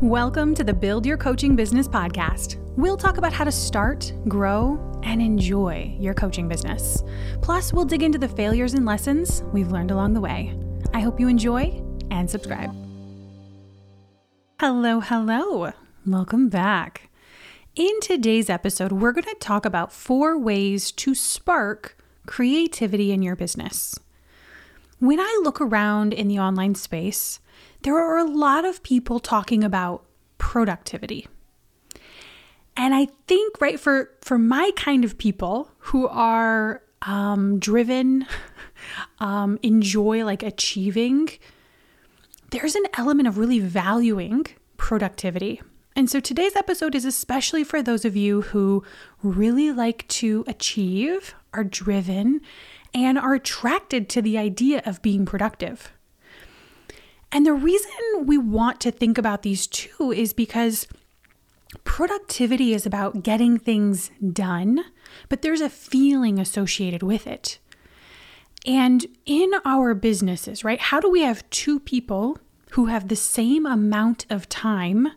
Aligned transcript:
Welcome 0.00 0.56
to 0.56 0.64
the 0.64 0.74
Build 0.74 1.06
Your 1.06 1.16
Coaching 1.16 1.54
Business 1.54 1.86
podcast. 1.86 2.56
We'll 2.76 2.96
talk 2.96 3.16
about 3.16 3.32
how 3.32 3.44
to 3.44 3.52
start, 3.52 4.12
grow, 4.26 4.76
and 5.04 5.22
enjoy 5.22 5.96
your 6.00 6.14
coaching 6.14 6.48
business. 6.48 7.04
Plus, 7.42 7.72
we'll 7.72 7.84
dig 7.84 8.02
into 8.02 8.18
the 8.18 8.26
failures 8.28 8.74
and 8.74 8.84
lessons 8.84 9.44
we've 9.52 9.70
learned 9.70 9.92
along 9.92 10.12
the 10.12 10.20
way. 10.20 10.58
I 10.92 10.98
hope 10.98 11.20
you 11.20 11.28
enjoy 11.28 11.80
and 12.10 12.28
subscribe. 12.28 12.74
Hello, 14.58 14.98
hello. 14.98 15.72
Welcome 16.04 16.48
back. 16.48 17.08
In 17.76 18.00
today's 18.00 18.50
episode, 18.50 18.90
we're 18.90 19.12
going 19.12 19.22
to 19.22 19.36
talk 19.36 19.64
about 19.64 19.92
four 19.92 20.36
ways 20.36 20.90
to 20.90 21.14
spark 21.14 21.96
creativity 22.26 23.12
in 23.12 23.22
your 23.22 23.36
business. 23.36 23.96
When 24.98 25.20
I 25.20 25.40
look 25.44 25.60
around 25.60 26.12
in 26.12 26.26
the 26.26 26.40
online 26.40 26.74
space, 26.74 27.38
there 27.84 27.98
are 27.98 28.18
a 28.18 28.24
lot 28.24 28.64
of 28.64 28.82
people 28.82 29.20
talking 29.20 29.62
about 29.62 30.04
productivity. 30.38 31.28
And 32.76 32.94
I 32.94 33.06
think, 33.28 33.60
right, 33.60 33.78
for, 33.78 34.10
for 34.20 34.36
my 34.36 34.72
kind 34.74 35.04
of 35.04 35.16
people 35.16 35.70
who 35.78 36.08
are 36.08 36.82
um, 37.02 37.60
driven, 37.60 38.26
um, 39.20 39.58
enjoy 39.62 40.24
like 40.24 40.42
achieving, 40.42 41.28
there's 42.50 42.74
an 42.74 42.84
element 42.98 43.28
of 43.28 43.38
really 43.38 43.60
valuing 43.60 44.46
productivity. 44.76 45.60
And 45.94 46.10
so 46.10 46.18
today's 46.18 46.56
episode 46.56 46.94
is 46.94 47.04
especially 47.04 47.62
for 47.64 47.82
those 47.82 48.04
of 48.04 48.16
you 48.16 48.40
who 48.40 48.82
really 49.22 49.70
like 49.70 50.08
to 50.08 50.42
achieve, 50.48 51.34
are 51.52 51.62
driven, 51.62 52.40
and 52.92 53.18
are 53.18 53.34
attracted 53.34 54.08
to 54.08 54.22
the 54.22 54.38
idea 54.38 54.82
of 54.86 55.02
being 55.02 55.26
productive. 55.26 55.92
And 57.34 57.44
the 57.44 57.52
reason 57.52 57.90
we 58.22 58.38
want 58.38 58.80
to 58.82 58.92
think 58.92 59.18
about 59.18 59.42
these 59.42 59.66
two 59.66 60.12
is 60.12 60.32
because 60.32 60.86
productivity 61.82 62.72
is 62.72 62.86
about 62.86 63.24
getting 63.24 63.58
things 63.58 64.12
done, 64.32 64.84
but 65.28 65.42
there's 65.42 65.60
a 65.60 65.68
feeling 65.68 66.38
associated 66.38 67.02
with 67.02 67.26
it. 67.26 67.58
And 68.64 69.04
in 69.26 69.50
our 69.64 69.94
businesses, 69.94 70.62
right, 70.62 70.78
how 70.78 71.00
do 71.00 71.10
we 71.10 71.22
have 71.22 71.48
two 71.50 71.80
people 71.80 72.38
who 72.70 72.86
have 72.86 73.08
the 73.08 73.16
same 73.16 73.66
amount 73.66 74.26
of 74.30 74.48
time, 74.48 75.08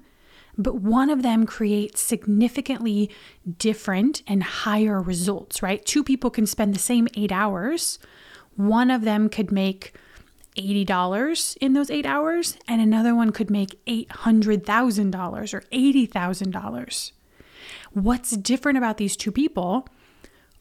but 0.58 0.82
one 0.82 1.12
of 1.12 1.22
them 1.22 1.46
creates 1.46 2.02
significantly 2.02 3.12
different 3.60 4.24
and 4.26 4.42
higher 4.42 5.00
results, 5.00 5.62
right? 5.62 5.86
Two 5.86 6.04
people 6.04 6.32
can 6.32 6.48
spend 6.48 6.74
the 6.74 6.80
same 6.80 7.08
eight 7.16 7.32
hours. 7.32 8.00
One 8.56 8.90
of 8.90 9.04
them 9.04 9.30
could 9.30 9.52
make 9.52 9.94
$80 10.58 11.58
in 11.62 11.74
those 11.74 11.90
eight 11.90 12.06
hours, 12.06 12.58
and 12.68 12.82
another 12.82 13.16
one 13.16 13.32
could 13.32 13.50
make 13.50 13.84
$800,000 13.86 15.54
or 15.54 15.62
$80,000. 15.62 17.12
What's 17.94 18.32
different 18.32 18.78
about 18.78 18.98
these 18.98 19.16
two 19.16 19.32
people? 19.32 19.88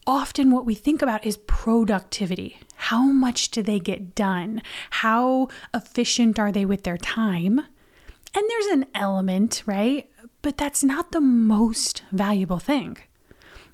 Often, 0.06 0.52
what 0.52 0.64
we 0.64 0.74
think 0.74 1.02
about 1.02 1.26
is 1.26 1.36
productivity. 1.36 2.60
How 2.76 3.02
much 3.02 3.50
do 3.50 3.62
they 3.62 3.80
get 3.80 4.14
done? 4.14 4.62
How 4.90 5.48
efficient 5.74 6.38
are 6.38 6.52
they 6.52 6.64
with 6.64 6.84
their 6.84 6.96
time? 6.96 7.58
And 7.58 8.44
there's 8.48 8.66
an 8.66 8.86
element, 8.94 9.62
right? 9.66 10.08
But 10.42 10.56
that's 10.56 10.84
not 10.84 11.10
the 11.10 11.20
most 11.20 12.04
valuable 12.12 12.60
thing. 12.60 12.98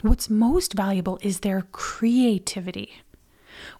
What's 0.01 0.31
most 0.31 0.73
valuable 0.73 1.19
is 1.21 1.41
their 1.41 1.63
creativity 1.73 3.03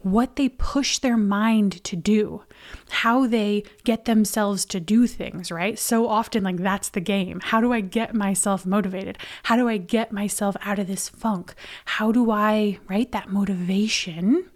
what 0.01 0.37
they 0.37 0.49
push 0.49 0.99
their 0.99 1.17
mind 1.17 1.83
to 1.85 1.97
do, 1.97 2.43
how 2.91 3.27
they 3.27 3.65
get 3.85 4.05
themselves 4.05 4.65
to 4.67 4.81
do 4.81 5.07
things, 5.07 5.51
right? 5.51 5.79
So 5.79 6.09
often, 6.09 6.45
like, 6.45 6.59
that's 6.59 6.89
the 6.91 7.01
game. 7.01 7.41
How 7.41 7.61
do 7.61 7.73
I 7.73 7.81
get 7.81 8.15
myself 8.15 8.65
motivated? 8.67 9.19
How 9.45 9.57
do 9.57 9.69
I 9.69 9.77
get 9.77 10.13
myself 10.13 10.57
out 10.63 10.79
of 10.79 10.87
this 10.87 11.09
funk? 11.09 11.55
How 11.85 12.13
do 12.13 12.31
I, 12.31 12.79
right, 12.89 13.11
that 13.13 13.29
motivation 13.31 14.51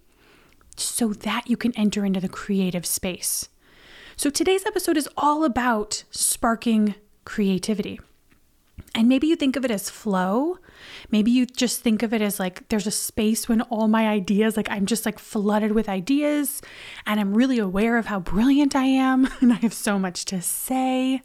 so 0.76 1.12
that 1.12 1.48
you 1.48 1.56
can 1.56 1.76
enter 1.76 2.04
into 2.04 2.20
the 2.20 2.28
creative 2.28 2.86
space? 2.86 3.48
So 4.16 4.30
today's 4.30 4.64
episode 4.64 4.96
is 4.96 5.08
all 5.16 5.44
about 5.44 6.04
sparking 6.10 6.94
creativity. 7.24 8.00
And 8.94 9.08
maybe 9.08 9.26
you 9.26 9.36
think 9.36 9.56
of 9.56 9.64
it 9.64 9.70
as 9.70 9.90
flow. 9.90 10.58
Maybe 11.10 11.30
you 11.30 11.46
just 11.46 11.80
think 11.80 12.02
of 12.02 12.12
it 12.12 12.22
as 12.22 12.40
like 12.40 12.68
there's 12.68 12.86
a 12.86 12.90
space 12.90 13.48
when 13.48 13.62
all 13.62 13.88
my 13.88 14.08
ideas, 14.08 14.56
like 14.56 14.70
I'm 14.70 14.86
just 14.86 15.06
like 15.06 15.18
flooded 15.18 15.72
with 15.72 15.88
ideas 15.88 16.62
and 17.06 17.20
I'm 17.20 17.34
really 17.34 17.58
aware 17.58 17.96
of 17.96 18.06
how 18.06 18.20
brilliant 18.20 18.74
I 18.74 18.84
am 18.84 19.28
and 19.40 19.52
I 19.52 19.56
have 19.56 19.74
so 19.74 19.98
much 19.98 20.24
to 20.26 20.42
say. 20.42 21.22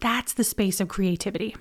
That's 0.00 0.32
the 0.32 0.44
space 0.44 0.80
of 0.80 0.88
creativity. 0.88 1.56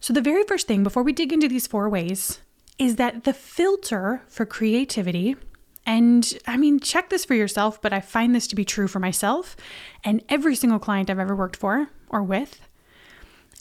So, 0.00 0.14
the 0.14 0.22
very 0.22 0.44
first 0.44 0.66
thing 0.66 0.82
before 0.82 1.02
we 1.02 1.12
dig 1.12 1.32
into 1.32 1.48
these 1.48 1.66
four 1.66 1.88
ways 1.88 2.40
is 2.78 2.96
that 2.96 3.24
the 3.24 3.34
filter 3.34 4.22
for 4.26 4.46
creativity, 4.46 5.36
and 5.84 6.38
I 6.46 6.56
mean, 6.56 6.80
check 6.80 7.10
this 7.10 7.26
for 7.26 7.34
yourself, 7.34 7.82
but 7.82 7.92
I 7.92 8.00
find 8.00 8.34
this 8.34 8.46
to 8.46 8.56
be 8.56 8.64
true 8.64 8.88
for 8.88 8.98
myself 8.98 9.56
and 10.02 10.24
every 10.30 10.56
single 10.56 10.78
client 10.78 11.10
I've 11.10 11.18
ever 11.18 11.36
worked 11.36 11.56
for 11.56 11.90
or 12.08 12.22
with 12.22 12.60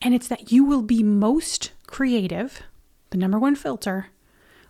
and 0.01 0.13
it's 0.13 0.27
that 0.27 0.51
you 0.51 0.63
will 0.63 0.81
be 0.81 1.03
most 1.03 1.71
creative, 1.89 2.63
the 3.09 3.17
number 3.17 3.39
one 3.39 3.55
filter, 3.55 4.07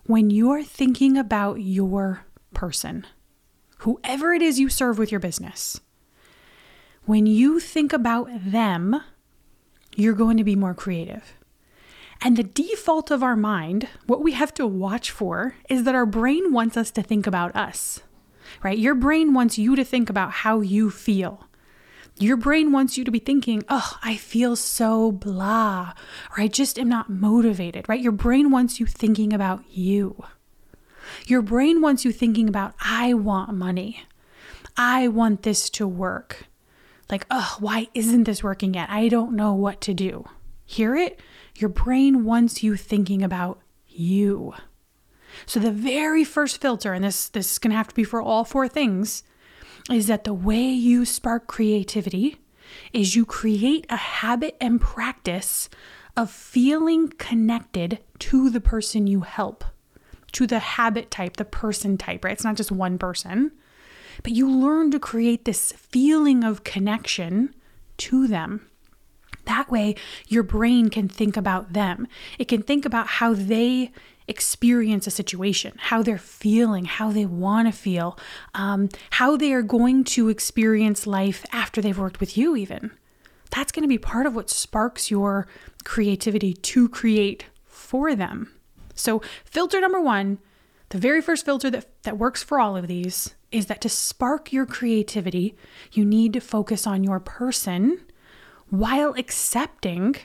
when 0.05 0.29
you're 0.29 0.63
thinking 0.63 1.17
about 1.17 1.61
your 1.61 2.25
person, 2.53 3.05
whoever 3.79 4.33
it 4.33 4.41
is 4.41 4.59
you 4.59 4.69
serve 4.69 4.97
with 4.97 5.11
your 5.11 5.19
business. 5.19 5.79
When 7.05 7.25
you 7.25 7.59
think 7.59 7.93
about 7.93 8.29
them, 8.33 9.01
you're 9.95 10.13
going 10.13 10.37
to 10.37 10.43
be 10.43 10.55
more 10.55 10.73
creative. 10.73 11.33
And 12.21 12.35
the 12.35 12.43
default 12.43 13.11
of 13.11 13.23
our 13.23 13.35
mind, 13.35 13.87
what 14.05 14.21
we 14.21 14.33
have 14.33 14.53
to 14.55 14.67
watch 14.67 15.09
for, 15.09 15.55
is 15.69 15.83
that 15.83 15.95
our 15.95 16.05
brain 16.05 16.51
wants 16.51 16.75
us 16.75 16.91
to 16.91 17.01
think 17.01 17.25
about 17.25 17.55
us, 17.55 18.01
right? 18.61 18.77
Your 18.77 18.95
brain 18.95 19.33
wants 19.33 19.57
you 19.57 19.75
to 19.75 19.83
think 19.83 20.09
about 20.09 20.31
how 20.31 20.61
you 20.61 20.89
feel. 20.89 21.48
Your 22.19 22.35
brain 22.35 22.73
wants 22.73 22.97
you 22.97 23.05
to 23.05 23.11
be 23.11 23.19
thinking, 23.19 23.63
oh, 23.69 23.97
I 24.03 24.17
feel 24.17 24.57
so 24.57 25.09
blah, 25.11 25.93
or 26.31 26.43
I 26.43 26.47
just 26.47 26.77
am 26.77 26.89
not 26.89 27.09
motivated, 27.09 27.87
right? 27.87 28.01
Your 28.01 28.11
brain 28.11 28.51
wants 28.51 28.77
you 28.77 28.85
thinking 28.85 29.31
about 29.31 29.63
you. 29.69 30.21
Your 31.25 31.41
brain 31.41 31.81
wants 31.81 32.03
you 32.03 32.11
thinking 32.11 32.49
about, 32.49 32.73
I 32.81 33.13
want 33.13 33.53
money. 33.53 34.03
I 34.75 35.07
want 35.07 35.43
this 35.43 35.69
to 35.71 35.87
work. 35.87 36.47
Like, 37.09 37.25
oh, 37.31 37.55
why 37.59 37.87
isn't 37.93 38.25
this 38.25 38.43
working 38.43 38.73
yet? 38.73 38.89
I 38.89 39.07
don't 39.07 39.33
know 39.33 39.53
what 39.53 39.79
to 39.81 39.93
do. 39.93 40.27
Hear 40.65 40.95
it? 40.97 41.19
Your 41.55 41.69
brain 41.69 42.25
wants 42.25 42.61
you 42.61 42.75
thinking 42.75 43.23
about 43.23 43.59
you. 43.87 44.53
So 45.45 45.59
the 45.59 45.71
very 45.71 46.23
first 46.23 46.59
filter, 46.59 46.93
and 46.93 47.03
this 47.03 47.29
this 47.29 47.51
is 47.53 47.59
gonna 47.59 47.75
have 47.75 47.87
to 47.87 47.95
be 47.95 48.03
for 48.03 48.21
all 48.21 48.43
four 48.43 48.67
things, 48.67 49.23
is 49.91 50.07
that 50.07 50.23
the 50.23 50.33
way 50.33 50.61
you 50.61 51.05
spark 51.05 51.47
creativity 51.47 52.37
is 52.93 53.15
you 53.15 53.25
create 53.25 53.85
a 53.89 53.95
habit 53.95 54.55
and 54.61 54.79
practice 54.79 55.69
of 56.15 56.29
feeling 56.29 57.09
connected 57.17 57.99
to 58.19 58.49
the 58.49 58.61
person 58.61 59.07
you 59.07 59.21
help, 59.21 59.63
to 60.31 60.45
the 60.45 60.59
habit 60.59 61.09
type, 61.09 61.37
the 61.37 61.45
person 61.45 61.97
type, 61.97 62.23
right? 62.23 62.33
It's 62.33 62.43
not 62.43 62.57
just 62.57 62.71
one 62.71 62.97
person, 62.97 63.51
but 64.21 64.33
you 64.33 64.49
learn 64.49 64.91
to 64.91 64.99
create 64.99 65.45
this 65.45 65.71
feeling 65.71 66.43
of 66.43 66.63
connection 66.63 67.55
to 67.97 68.27
them. 68.27 68.67
That 69.45 69.71
way, 69.71 69.95
your 70.27 70.43
brain 70.43 70.89
can 70.89 71.07
think 71.07 71.35
about 71.35 71.73
them. 71.73 72.07
It 72.37 72.47
can 72.47 72.61
think 72.61 72.85
about 72.85 73.07
how 73.07 73.33
they 73.33 73.91
experience 74.29 75.07
a 75.07 75.11
situation, 75.11 75.73
how 75.77 76.03
they're 76.03 76.17
feeling, 76.17 76.85
how 76.85 77.11
they 77.11 77.25
want 77.25 77.67
to 77.67 77.71
feel, 77.71 78.17
um, 78.53 78.89
how 79.11 79.35
they 79.35 79.51
are 79.51 79.63
going 79.63 80.03
to 80.03 80.29
experience 80.29 81.07
life 81.07 81.45
after 81.51 81.81
they've 81.81 81.97
worked 81.97 82.19
with 82.19 82.37
you, 82.37 82.55
even. 82.55 82.91
That's 83.51 83.71
going 83.71 83.83
to 83.83 83.89
be 83.89 83.97
part 83.97 84.25
of 84.25 84.35
what 84.35 84.49
sparks 84.49 85.09
your 85.09 85.47
creativity 85.83 86.53
to 86.53 86.87
create 86.87 87.45
for 87.65 88.15
them. 88.15 88.53
So, 88.93 89.21
filter 89.43 89.81
number 89.81 89.99
one, 89.99 90.37
the 90.89 90.97
very 90.97 91.21
first 91.21 91.45
filter 91.45 91.69
that, 91.71 92.03
that 92.03 92.17
works 92.17 92.43
for 92.43 92.59
all 92.59 92.77
of 92.77 92.87
these 92.87 93.33
is 93.51 93.65
that 93.65 93.81
to 93.81 93.89
spark 93.89 94.53
your 94.53 94.65
creativity, 94.65 95.55
you 95.91 96.05
need 96.05 96.33
to 96.33 96.39
focus 96.39 96.85
on 96.85 97.03
your 97.03 97.19
person 97.19 97.99
while 98.69 99.13
accepting 99.17 100.15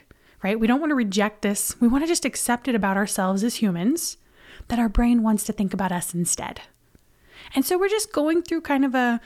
right? 0.45 0.61
We 0.61 0.67
don't 0.67 0.81
want 0.81 0.91
to 0.91 0.95
reject 0.95 1.41
this. 1.41 1.81
We 1.81 1.89
want 1.89 2.05
to 2.05 2.09
just 2.09 2.27
accept 2.27 2.69
it 2.69 2.75
about 2.75 2.99
ourselves 2.99 3.43
as 3.43 3.57
humans 3.57 4.19
that 4.69 4.79
our 4.79 4.91
brain 4.91 5.23
wants 5.23 5.43
to 5.45 5.53
think 5.53 5.73
about 5.73 5.91
us 5.91 6.15
instead. 6.15 6.61
And 7.55 7.65
so 7.65 7.79
we're 7.79 7.89
just 7.89 8.13
going 8.13 8.43
through 8.43 8.61
kind 8.61 8.85
of 8.85 8.95
a 8.95 9.21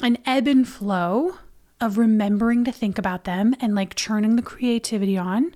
an 0.00 0.16
ebb 0.24 0.48
and 0.48 0.66
flow 0.66 1.36
of 1.80 1.98
remembering 1.98 2.64
to 2.64 2.72
think 2.72 2.98
about 2.98 3.24
them 3.24 3.54
and 3.60 3.74
like 3.74 3.94
churning 3.94 4.36
the 4.36 4.42
creativity 4.42 5.18
on 5.18 5.54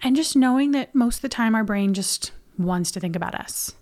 and 0.00 0.14
just 0.14 0.36
knowing 0.36 0.70
that 0.70 0.94
most 0.94 1.16
of 1.16 1.22
the 1.22 1.28
time 1.28 1.54
our 1.54 1.64
brain 1.64 1.92
just 1.92 2.30
wants 2.56 2.90
to 2.92 3.00
think 3.00 3.16
about 3.16 3.34
us. 3.34 3.74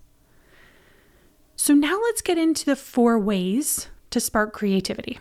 So 1.55 1.73
now 1.73 1.99
let's 2.05 2.21
get 2.23 2.39
into 2.39 2.65
the 2.65 2.75
four 2.75 3.19
ways 3.19 3.87
to 4.09 4.19
spark 4.19 4.51
creativity. 4.51 5.19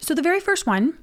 So 0.00 0.14
the 0.14 0.22
very 0.22 0.40
first 0.40 0.66
one 0.66 0.96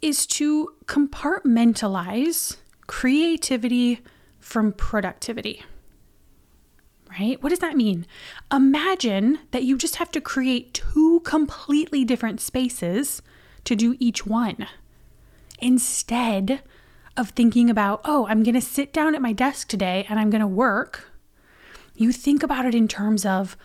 is 0.00 0.26
to 0.26 0.74
compartmentalize 0.86 2.58
creativity 2.86 4.00
from 4.38 4.72
productivity. 4.72 5.62
Right? 7.18 7.42
What 7.42 7.50
does 7.50 7.60
that 7.60 7.76
mean? 7.76 8.06
Imagine 8.52 9.38
that 9.50 9.62
you 9.62 9.78
just 9.78 9.96
have 9.96 10.10
to 10.12 10.20
create 10.20 10.74
two 10.74 11.20
completely 11.20 12.04
different 12.04 12.40
spaces 12.40 13.22
to 13.64 13.74
do 13.74 13.96
each 13.98 14.26
one. 14.26 14.66
Instead 15.58 16.62
of 17.16 17.30
thinking 17.30 17.70
about, 17.70 18.02
oh, 18.04 18.26
I'm 18.26 18.42
going 18.42 18.54
to 18.54 18.60
sit 18.60 18.92
down 18.92 19.14
at 19.14 19.22
my 19.22 19.32
desk 19.32 19.68
today 19.68 20.06
and 20.08 20.20
I'm 20.20 20.30
going 20.30 20.42
to 20.42 20.46
work, 20.46 21.10
you 21.94 22.12
think 22.12 22.42
about 22.42 22.66
it 22.66 22.74
in 22.74 22.88
terms 22.88 23.24
of 23.24 23.56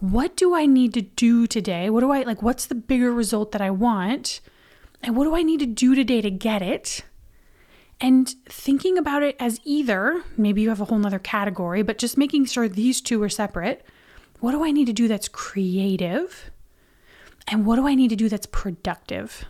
what 0.00 0.36
do 0.36 0.54
I 0.54 0.66
need 0.66 0.94
to 0.94 1.02
do 1.02 1.46
today? 1.46 1.90
What 1.90 2.00
do 2.00 2.10
I 2.10 2.22
like? 2.22 2.42
What's 2.42 2.66
the 2.66 2.74
bigger 2.74 3.12
result 3.12 3.52
that 3.52 3.60
I 3.60 3.70
want? 3.70 4.40
And 5.02 5.16
what 5.16 5.24
do 5.24 5.34
I 5.34 5.42
need 5.42 5.60
to 5.60 5.66
do 5.66 5.94
today 5.94 6.20
to 6.20 6.30
get 6.30 6.62
it? 6.62 7.04
And 8.00 8.28
thinking 8.46 8.98
about 8.98 9.22
it 9.22 9.36
as 9.40 9.60
either, 9.64 10.22
maybe 10.36 10.60
you 10.60 10.68
have 10.68 10.80
a 10.80 10.84
whole 10.84 10.98
nother 10.98 11.18
category, 11.18 11.82
but 11.82 11.98
just 11.98 12.18
making 12.18 12.44
sure 12.44 12.68
these 12.68 13.00
two 13.00 13.22
are 13.22 13.28
separate. 13.28 13.86
What 14.40 14.52
do 14.52 14.64
I 14.64 14.70
need 14.70 14.86
to 14.86 14.92
do 14.92 15.08
that's 15.08 15.28
creative? 15.28 16.50
And 17.48 17.64
what 17.64 17.76
do 17.76 17.86
I 17.86 17.94
need 17.94 18.08
to 18.08 18.16
do 18.16 18.28
that's 18.28 18.46
productive? 18.46 19.46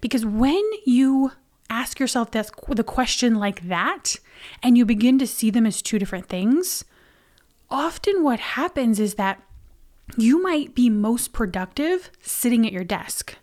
Because 0.00 0.24
when 0.24 0.62
you 0.84 1.32
ask 1.70 1.98
yourself 1.98 2.30
this, 2.30 2.50
the 2.68 2.84
question 2.84 3.34
like 3.34 3.68
that, 3.68 4.16
and 4.62 4.78
you 4.78 4.84
begin 4.84 5.18
to 5.18 5.26
see 5.26 5.50
them 5.50 5.66
as 5.66 5.82
two 5.82 5.98
different 5.98 6.28
things, 6.28 6.84
often 7.68 8.22
what 8.22 8.38
happens 8.38 9.00
is 9.00 9.14
that 9.14 9.42
you 10.16 10.40
might 10.42 10.74
be 10.74 10.88
most 10.90 11.32
productive 11.32 12.10
sitting 12.20 12.66
at 12.66 12.72
your 12.72 12.84
desk, 12.84 13.36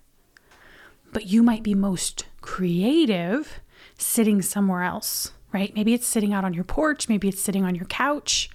but 1.12 1.26
you 1.26 1.44
might 1.44 1.64
be 1.64 1.74
most 1.74 2.26
creative 2.40 3.60
sitting 4.02 4.42
somewhere 4.42 4.84
else, 4.84 5.32
right? 5.54 5.74
Maybe 5.76 5.94
it's 5.94 6.08
sitting 6.08 6.34
out 6.34 6.46
on 6.46 6.54
your 6.54 6.64
porch, 6.64 7.10
maybe 7.10 7.28
it's 7.28 7.42
sitting 7.42 7.64
on 7.64 7.76
your 7.76 7.86
couch. 7.86 8.50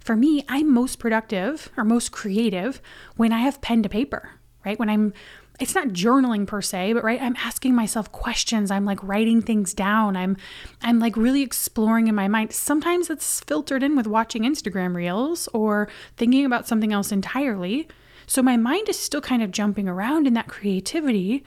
For 0.00 0.16
me, 0.16 0.44
I'm 0.48 0.72
most 0.72 0.98
productive 0.98 1.70
or 1.76 1.84
most 1.84 2.12
creative 2.12 2.80
when 3.16 3.32
I 3.32 3.38
have 3.38 3.60
pen 3.60 3.82
to 3.82 3.88
paper, 3.88 4.30
right? 4.64 4.78
When 4.78 4.88
I'm 4.90 5.12
it's 5.60 5.74
not 5.74 5.88
journaling 5.88 6.46
per 6.46 6.62
se, 6.62 6.94
but 6.94 7.04
right, 7.04 7.20
I'm 7.20 7.36
asking 7.36 7.74
myself 7.74 8.10
questions. 8.10 8.70
I'm 8.70 8.86
like 8.86 9.02
writing 9.02 9.42
things 9.42 9.74
down. 9.74 10.16
I'm 10.16 10.38
I'm 10.82 10.98
like 10.98 11.16
really 11.16 11.42
exploring 11.42 12.08
in 12.08 12.14
my 12.14 12.28
mind. 12.28 12.52
Sometimes 12.52 13.10
it's 13.10 13.40
filtered 13.40 13.82
in 13.82 13.94
with 13.94 14.06
watching 14.06 14.42
Instagram 14.42 14.94
reels 14.94 15.48
or 15.52 15.88
thinking 16.16 16.46
about 16.46 16.66
something 16.66 16.94
else 16.94 17.12
entirely. 17.12 17.88
So 18.26 18.42
my 18.42 18.56
mind 18.56 18.88
is 18.88 18.98
still 18.98 19.20
kind 19.20 19.42
of 19.42 19.50
jumping 19.50 19.86
around 19.86 20.26
in 20.26 20.34
that 20.34 20.48
creativity, 20.48 21.44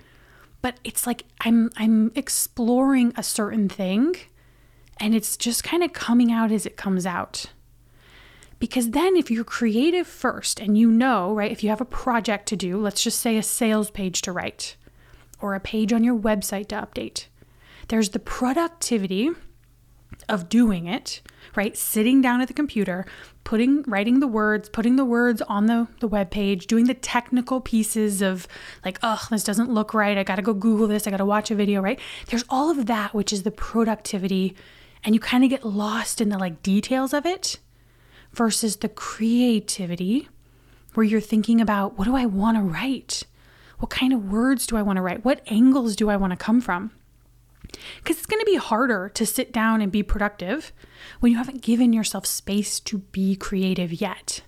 but 0.63 0.79
it's 0.83 1.05
like 1.05 1.25
I'm 1.41 1.69
I'm 1.77 2.11
exploring 2.15 3.13
a 3.15 3.21
certain 3.21 3.69
thing 3.69 4.15
and 4.99 5.13
it's 5.13 5.37
just 5.37 5.63
kind 5.63 5.83
of 5.83 5.93
coming 5.93 6.31
out 6.31 6.51
as 6.51 6.65
it 6.65 6.77
comes 6.77 7.05
out. 7.05 7.47
Because 8.59 8.91
then, 8.91 9.17
if 9.17 9.29
you're 9.29 9.43
creative 9.43 10.07
first 10.07 10.61
and 10.61 10.77
you 10.77 10.89
know, 10.89 11.33
right, 11.33 11.51
if 11.51 11.63
you 11.63 11.69
have 11.69 11.81
a 11.81 11.85
project 11.85 12.47
to 12.47 12.55
do, 12.55 12.77
let's 12.77 13.03
just 13.03 13.19
say 13.19 13.37
a 13.37 13.43
sales 13.43 13.91
page 13.91 14.21
to 14.21 14.31
write 14.31 14.77
or 15.41 15.53
a 15.53 15.59
page 15.59 15.91
on 15.91 16.03
your 16.03 16.17
website 16.17 16.69
to 16.69 16.75
update, 16.75 17.25
there's 17.89 18.11
the 18.11 18.19
productivity 18.19 19.31
of 20.29 20.47
doing 20.47 20.87
it, 20.87 21.21
right? 21.55 21.77
Sitting 21.77 22.21
down 22.21 22.41
at 22.41 22.47
the 22.47 22.53
computer, 22.53 23.05
putting 23.43 23.83
writing 23.83 24.19
the 24.19 24.27
words, 24.27 24.69
putting 24.69 24.95
the 24.95 25.05
words 25.05 25.41
on 25.43 25.65
the, 25.67 25.87
the 25.99 26.07
web 26.07 26.31
page, 26.31 26.67
doing 26.67 26.85
the 26.85 26.93
technical 26.93 27.61
pieces 27.61 28.21
of 28.21 28.47
like, 28.83 28.99
oh, 29.03 29.25
this 29.29 29.43
doesn't 29.43 29.69
look 29.69 29.93
right. 29.93 30.17
I 30.17 30.23
gotta 30.23 30.41
go 30.41 30.53
Google 30.53 30.87
this, 30.87 31.07
I 31.07 31.11
gotta 31.11 31.25
watch 31.25 31.51
a 31.51 31.55
video, 31.55 31.81
right? 31.81 31.99
There's 32.27 32.45
all 32.49 32.69
of 32.69 32.85
that, 32.87 33.13
which 33.13 33.33
is 33.33 33.43
the 33.43 33.51
productivity, 33.51 34.55
and 35.03 35.13
you 35.13 35.19
kind 35.19 35.43
of 35.43 35.49
get 35.49 35.65
lost 35.65 36.21
in 36.21 36.29
the 36.29 36.37
like 36.37 36.63
details 36.63 37.13
of 37.13 37.25
it 37.25 37.59
versus 38.33 38.77
the 38.77 38.89
creativity 38.89 40.29
where 40.93 41.03
you're 41.03 41.21
thinking 41.21 41.59
about 41.59 41.97
what 41.97 42.05
do 42.05 42.15
I 42.15 42.25
want 42.25 42.57
to 42.57 42.63
write? 42.63 43.23
What 43.79 43.89
kind 43.89 44.13
of 44.13 44.31
words 44.31 44.65
do 44.67 44.77
I 44.77 44.81
want 44.81 44.97
to 44.97 45.01
write? 45.01 45.25
What 45.25 45.41
angles 45.47 45.95
do 45.95 46.09
I 46.09 46.15
want 46.15 46.31
to 46.31 46.37
come 46.37 46.61
from? 46.61 46.91
Because 47.97 48.17
it's 48.17 48.25
going 48.25 48.39
to 48.39 48.45
be 48.45 48.57
harder 48.57 49.09
to 49.09 49.25
sit 49.25 49.51
down 49.51 49.81
and 49.81 49.91
be 49.91 50.03
productive 50.03 50.71
when 51.19 51.31
you 51.31 51.37
haven't 51.37 51.61
given 51.61 51.93
yourself 51.93 52.25
space 52.25 52.79
to 52.81 52.99
be 52.99 53.35
creative 53.35 53.93
yet. 53.93 54.41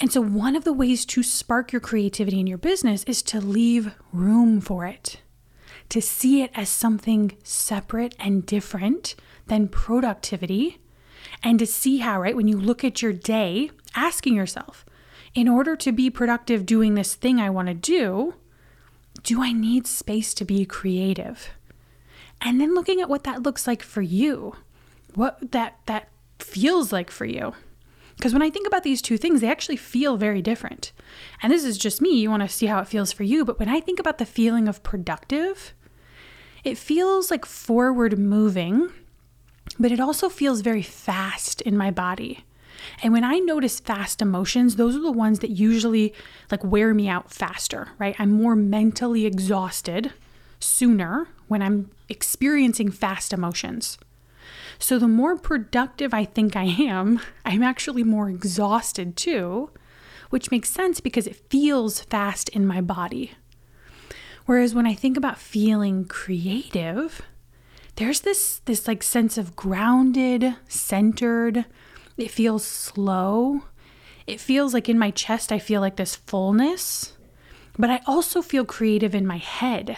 And 0.00 0.12
so, 0.12 0.20
one 0.20 0.54
of 0.54 0.64
the 0.64 0.72
ways 0.72 1.04
to 1.06 1.22
spark 1.22 1.72
your 1.72 1.80
creativity 1.80 2.38
in 2.38 2.46
your 2.46 2.58
business 2.58 3.02
is 3.04 3.20
to 3.22 3.40
leave 3.40 3.94
room 4.12 4.60
for 4.60 4.86
it, 4.86 5.20
to 5.88 6.00
see 6.00 6.42
it 6.42 6.52
as 6.54 6.68
something 6.68 7.32
separate 7.42 8.14
and 8.18 8.46
different 8.46 9.16
than 9.48 9.68
productivity 9.68 10.78
and 11.42 11.58
to 11.58 11.66
see 11.66 11.98
how, 11.98 12.20
right, 12.20 12.36
when 12.36 12.48
you 12.48 12.56
look 12.56 12.84
at 12.84 13.02
your 13.02 13.12
day, 13.12 13.70
asking 13.94 14.34
yourself, 14.34 14.84
in 15.34 15.48
order 15.48 15.76
to 15.76 15.92
be 15.92 16.10
productive 16.10 16.66
doing 16.66 16.94
this 16.94 17.14
thing 17.14 17.40
I 17.40 17.50
want 17.50 17.68
to 17.68 17.74
do, 17.74 18.34
do 19.22 19.42
I 19.42 19.52
need 19.52 19.86
space 19.86 20.34
to 20.34 20.44
be 20.44 20.64
creative? 20.64 21.50
And 22.40 22.60
then 22.60 22.74
looking 22.74 23.00
at 23.00 23.08
what 23.08 23.24
that 23.24 23.42
looks 23.42 23.66
like 23.66 23.82
for 23.82 24.02
you, 24.02 24.54
what 25.14 25.52
that 25.52 25.78
that 25.86 26.08
feels 26.38 26.92
like 26.92 27.10
for 27.10 27.24
you. 27.24 27.54
Because 28.16 28.32
when 28.32 28.42
I 28.42 28.50
think 28.50 28.66
about 28.66 28.82
these 28.82 29.00
two 29.00 29.16
things, 29.16 29.40
they 29.40 29.50
actually 29.50 29.76
feel 29.76 30.16
very 30.16 30.42
different. 30.42 30.92
And 31.42 31.52
this 31.52 31.64
is 31.64 31.78
just 31.78 32.00
me, 32.00 32.18
you 32.18 32.30
want 32.30 32.42
to 32.42 32.48
see 32.48 32.66
how 32.66 32.80
it 32.80 32.88
feels 32.88 33.12
for 33.12 33.22
you, 33.22 33.44
but 33.44 33.58
when 33.60 33.68
I 33.68 33.80
think 33.80 34.00
about 34.00 34.18
the 34.18 34.26
feeling 34.26 34.66
of 34.66 34.82
productive, 34.82 35.72
it 36.64 36.76
feels 36.76 37.30
like 37.30 37.44
forward 37.44 38.18
moving 38.18 38.90
but 39.78 39.92
it 39.92 40.00
also 40.00 40.28
feels 40.28 40.60
very 40.60 40.82
fast 40.82 41.60
in 41.62 41.76
my 41.76 41.90
body. 41.90 42.44
And 43.02 43.12
when 43.12 43.24
I 43.24 43.38
notice 43.38 43.80
fast 43.80 44.22
emotions, 44.22 44.76
those 44.76 44.94
are 44.96 45.02
the 45.02 45.12
ones 45.12 45.40
that 45.40 45.50
usually 45.50 46.14
like 46.50 46.62
wear 46.62 46.94
me 46.94 47.08
out 47.08 47.30
faster, 47.32 47.88
right? 47.98 48.14
I'm 48.18 48.30
more 48.30 48.54
mentally 48.54 49.26
exhausted 49.26 50.12
sooner 50.60 51.28
when 51.48 51.60
I'm 51.62 51.90
experiencing 52.08 52.90
fast 52.90 53.32
emotions. 53.32 53.98
So 54.78 54.98
the 54.98 55.08
more 55.08 55.36
productive 55.36 56.14
I 56.14 56.24
think 56.24 56.56
I 56.56 56.64
am, 56.64 57.20
I'm 57.44 57.62
actually 57.62 58.04
more 58.04 58.28
exhausted 58.28 59.16
too, 59.16 59.70
which 60.30 60.50
makes 60.50 60.70
sense 60.70 61.00
because 61.00 61.26
it 61.26 61.50
feels 61.50 62.00
fast 62.00 62.48
in 62.50 62.66
my 62.66 62.80
body. 62.80 63.32
Whereas 64.46 64.74
when 64.74 64.86
I 64.86 64.94
think 64.94 65.16
about 65.16 65.38
feeling 65.38 66.06
creative, 66.06 67.20
there's 67.96 68.20
this 68.20 68.60
this 68.64 68.86
like 68.86 69.02
sense 69.02 69.36
of 69.36 69.56
grounded, 69.56 70.54
centered. 70.68 71.66
It 72.16 72.30
feels 72.30 72.64
slow. 72.64 73.64
It 74.26 74.40
feels 74.40 74.72
like 74.72 74.88
in 74.88 74.98
my 74.98 75.10
chest 75.10 75.52
I 75.52 75.58
feel 75.58 75.80
like 75.80 75.96
this 75.96 76.16
fullness, 76.16 77.14
but 77.78 77.90
I 77.90 78.00
also 78.06 78.40
feel 78.40 78.64
creative 78.64 79.14
in 79.14 79.26
my 79.26 79.38
head. 79.38 79.96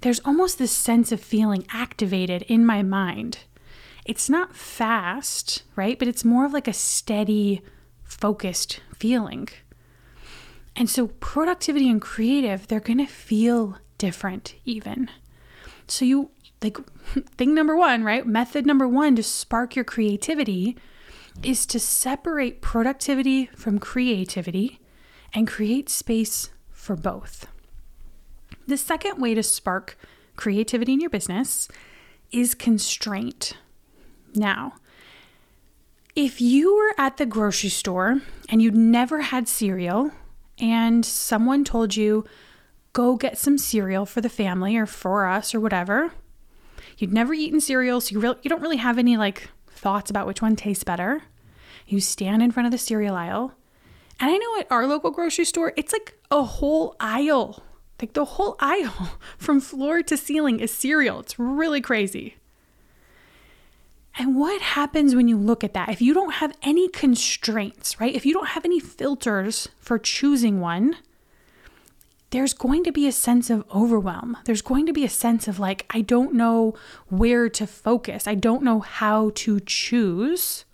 There's 0.00 0.20
almost 0.20 0.58
this 0.58 0.72
sense 0.72 1.12
of 1.12 1.20
feeling 1.20 1.66
activated 1.70 2.42
in 2.42 2.64
my 2.64 2.82
mind. 2.82 3.38
It's 4.04 4.30
not 4.30 4.54
fast, 4.54 5.62
right? 5.74 5.98
But 5.98 6.08
it's 6.08 6.24
more 6.24 6.44
of 6.44 6.52
like 6.52 6.68
a 6.68 6.72
steady, 6.72 7.62
focused 8.04 8.80
feeling. 8.96 9.48
And 10.76 10.88
so 10.90 11.08
productivity 11.08 11.90
and 11.90 12.00
creative, 12.00 12.68
they're 12.68 12.80
going 12.80 12.98
to 12.98 13.06
feel 13.06 13.78
different 13.98 14.54
even. 14.64 15.10
So 15.88 16.04
you 16.04 16.30
like 16.62 16.78
thing 17.36 17.54
number 17.54 17.76
one, 17.76 18.04
right? 18.04 18.26
Method 18.26 18.66
number 18.66 18.86
one 18.86 19.16
to 19.16 19.22
spark 19.22 19.74
your 19.74 19.84
creativity 19.84 20.76
is 21.42 21.66
to 21.66 21.80
separate 21.80 22.62
productivity 22.62 23.46
from 23.46 23.78
creativity 23.78 24.80
and 25.34 25.48
create 25.48 25.88
space 25.88 26.50
for 26.70 26.96
both. 26.96 27.46
The 28.66 28.76
second 28.76 29.20
way 29.20 29.34
to 29.34 29.42
spark 29.42 29.98
creativity 30.36 30.92
in 30.92 31.00
your 31.00 31.10
business 31.10 31.68
is 32.30 32.54
constraint. 32.54 33.56
Now, 34.34 34.74
if 36.14 36.40
you 36.40 36.76
were 36.76 36.94
at 36.98 37.16
the 37.16 37.26
grocery 37.26 37.70
store 37.70 38.20
and 38.48 38.60
you'd 38.60 38.74
never 38.74 39.20
had 39.22 39.48
cereal, 39.48 40.10
and 40.58 41.04
someone 41.04 41.64
told 41.64 41.96
you, 41.96 42.24
go 42.92 43.16
get 43.16 43.38
some 43.38 43.58
cereal 43.58 44.06
for 44.06 44.20
the 44.20 44.28
family 44.28 44.76
or 44.76 44.86
for 44.86 45.26
us 45.26 45.54
or 45.54 45.60
whatever, 45.60 46.12
You'd 46.98 47.12
never 47.12 47.34
eaten 47.34 47.60
cereal, 47.60 48.00
so 48.00 48.12
you, 48.12 48.20
really, 48.20 48.38
you 48.42 48.48
don't 48.48 48.62
really 48.62 48.78
have 48.78 48.98
any 48.98 49.16
like 49.16 49.50
thoughts 49.68 50.10
about 50.10 50.26
which 50.26 50.40
one 50.40 50.56
tastes 50.56 50.84
better. 50.84 51.22
You 51.86 52.00
stand 52.00 52.42
in 52.42 52.50
front 52.50 52.66
of 52.66 52.72
the 52.72 52.78
cereal 52.78 53.14
aisle. 53.14 53.52
And 54.18 54.30
I 54.30 54.36
know 54.36 54.58
at 54.58 54.66
our 54.70 54.86
local 54.86 55.10
grocery 55.10 55.44
store, 55.44 55.74
it's 55.76 55.92
like 55.92 56.18
a 56.30 56.42
whole 56.42 56.96
aisle. 56.98 57.62
Like 58.00 58.12
the 58.12 58.24
whole 58.24 58.56
aisle 58.60 59.18
from 59.38 59.60
floor 59.60 60.02
to 60.02 60.16
ceiling 60.16 60.60
is 60.60 60.72
cereal. 60.72 61.20
It's 61.20 61.38
really 61.38 61.80
crazy. 61.80 62.36
And 64.18 64.34
what 64.34 64.62
happens 64.62 65.14
when 65.14 65.28
you 65.28 65.36
look 65.36 65.62
at 65.62 65.74
that? 65.74 65.90
If 65.90 66.00
you 66.00 66.14
don't 66.14 66.34
have 66.34 66.56
any 66.62 66.88
constraints, 66.88 68.00
right? 68.00 68.14
If 68.14 68.24
you 68.24 68.32
don't 68.32 68.48
have 68.48 68.64
any 68.64 68.80
filters 68.80 69.68
for 69.78 69.98
choosing 69.98 70.60
one, 70.60 70.96
there's 72.30 72.54
going 72.54 72.82
to 72.84 72.92
be 72.92 73.06
a 73.06 73.12
sense 73.12 73.50
of 73.50 73.64
overwhelm. 73.74 74.36
There's 74.44 74.62
going 74.62 74.86
to 74.86 74.92
be 74.92 75.04
a 75.04 75.08
sense 75.08 75.46
of 75.48 75.58
like, 75.58 75.86
I 75.90 76.00
don't 76.00 76.34
know 76.34 76.74
where 77.08 77.48
to 77.50 77.66
focus, 77.66 78.26
I 78.26 78.34
don't 78.34 78.62
know 78.62 78.80
how 78.80 79.32
to 79.36 79.60
choose. 79.60 80.64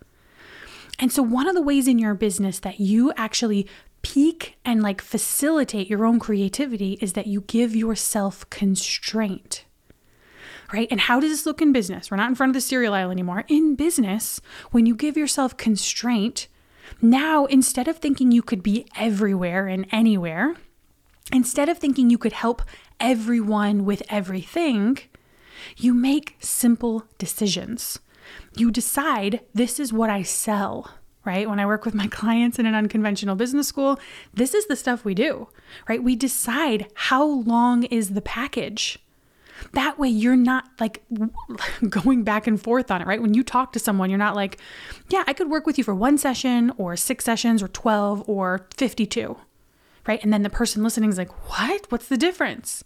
And 0.99 1.11
so, 1.11 1.23
one 1.23 1.49
of 1.49 1.55
the 1.55 1.63
ways 1.63 1.89
in 1.89 1.99
your 1.99 2.15
business 2.15 2.61
that 2.61 2.79
you 2.79 3.13
actually 3.17 3.67
pique 4.03 4.57
and 4.65 4.83
like 4.83 5.01
facilitate 5.01 5.89
your 5.89 6.05
own 6.05 6.19
creativity 6.19 6.99
is 7.01 7.15
that 7.15 7.27
you 7.27 7.43
give 7.43 7.75
yourself 7.75 8.49
constraint. 8.51 9.65
Right? 10.73 10.89
And 10.91 11.01
how 11.01 11.21
does 11.21 11.31
this 11.31 11.47
look 11.47 11.61
in 11.61 11.73
business? 11.73 12.11
We're 12.11 12.17
not 12.17 12.29
in 12.29 12.35
front 12.35 12.51
of 12.51 12.55
the 12.55 12.61
cereal 12.61 12.95
aisle 12.95 13.11
anymore. 13.11 13.45
In 13.49 13.75
business, 13.75 14.41
when 14.71 14.87
you 14.87 14.95
give 14.95 15.17
yourself 15.17 15.57
constraint, 15.57 16.49
now 17.01 17.45
instead 17.47 17.89
of 17.89 17.99
thinking 17.99 18.33
you 18.33 18.43
could 18.43 18.63
be 18.63 18.87
everywhere 18.97 19.67
and 19.67 19.87
anywhere, 19.93 20.57
instead 21.31 21.69
of 21.69 21.79
thinking 21.79 22.09
you 22.09 22.19
could 22.19 22.33
help 22.33 22.63
everyone 22.99 23.85
with 23.85 24.03
everything, 24.09 24.99
you 25.77 25.93
make 25.93 26.37
simple 26.41 27.05
decisions. 27.19 27.99
You 28.57 28.71
decide 28.71 29.41
this 29.53 29.79
is 29.79 29.93
what 29.93 30.11
I 30.11 30.23
sell 30.23 30.91
right? 31.25 31.49
When 31.49 31.61
I 31.61 31.67
work 31.67 31.85
with 31.85 31.95
my 31.95 32.07
clients 32.11 32.59
in 32.59 32.67
an 32.67 32.75
unconventional 32.75 33.37
business 33.37 33.69
school, 33.69 33.99
this 34.35 34.55
is 34.55 34.67
the 34.67 34.77
stuff 34.77 35.05
we 35.05 35.15
do, 35.15 35.49
right? 35.89 36.03
We 36.03 36.17
decide 36.17 36.87
how 36.95 37.25
long 37.25 37.85
is 37.85 38.11
the 38.11 38.23
package. 38.23 38.99
That 39.73 39.99
way, 39.99 40.09
you're 40.09 40.37
not 40.37 40.69
like 40.81 41.03
going 41.89 42.25
back 42.25 42.47
and 42.47 42.61
forth 42.61 42.91
on 42.91 43.01
it, 43.01 43.07
right? 43.07 43.23
When 43.23 43.35
you 43.35 43.45
talk 43.45 43.73
to 43.73 43.79
someone, 43.79 44.11
you're 44.11 44.19
not 44.19 44.35
like, 44.35 44.59
yeah, 45.09 45.23
I 45.27 45.33
could 45.33 45.51
work 45.51 45.67
with 45.67 45.79
you 45.79 45.85
for 45.85 45.95
one 45.95 46.19
session 46.19 46.73
or 46.77 46.97
six 46.97 47.25
sessions 47.25 47.63
or 47.63 47.69
12 47.69 48.29
or 48.29 48.67
52, 48.77 49.37
right? 50.07 50.23
And 50.23 50.33
then 50.33 50.43
the 50.43 50.51
person 50.51 50.83
listening 50.83 51.11
is 51.11 51.19
like, 51.19 51.49
what? 51.49 51.87
What's 51.91 52.09
the 52.09 52.17
difference? 52.17 52.83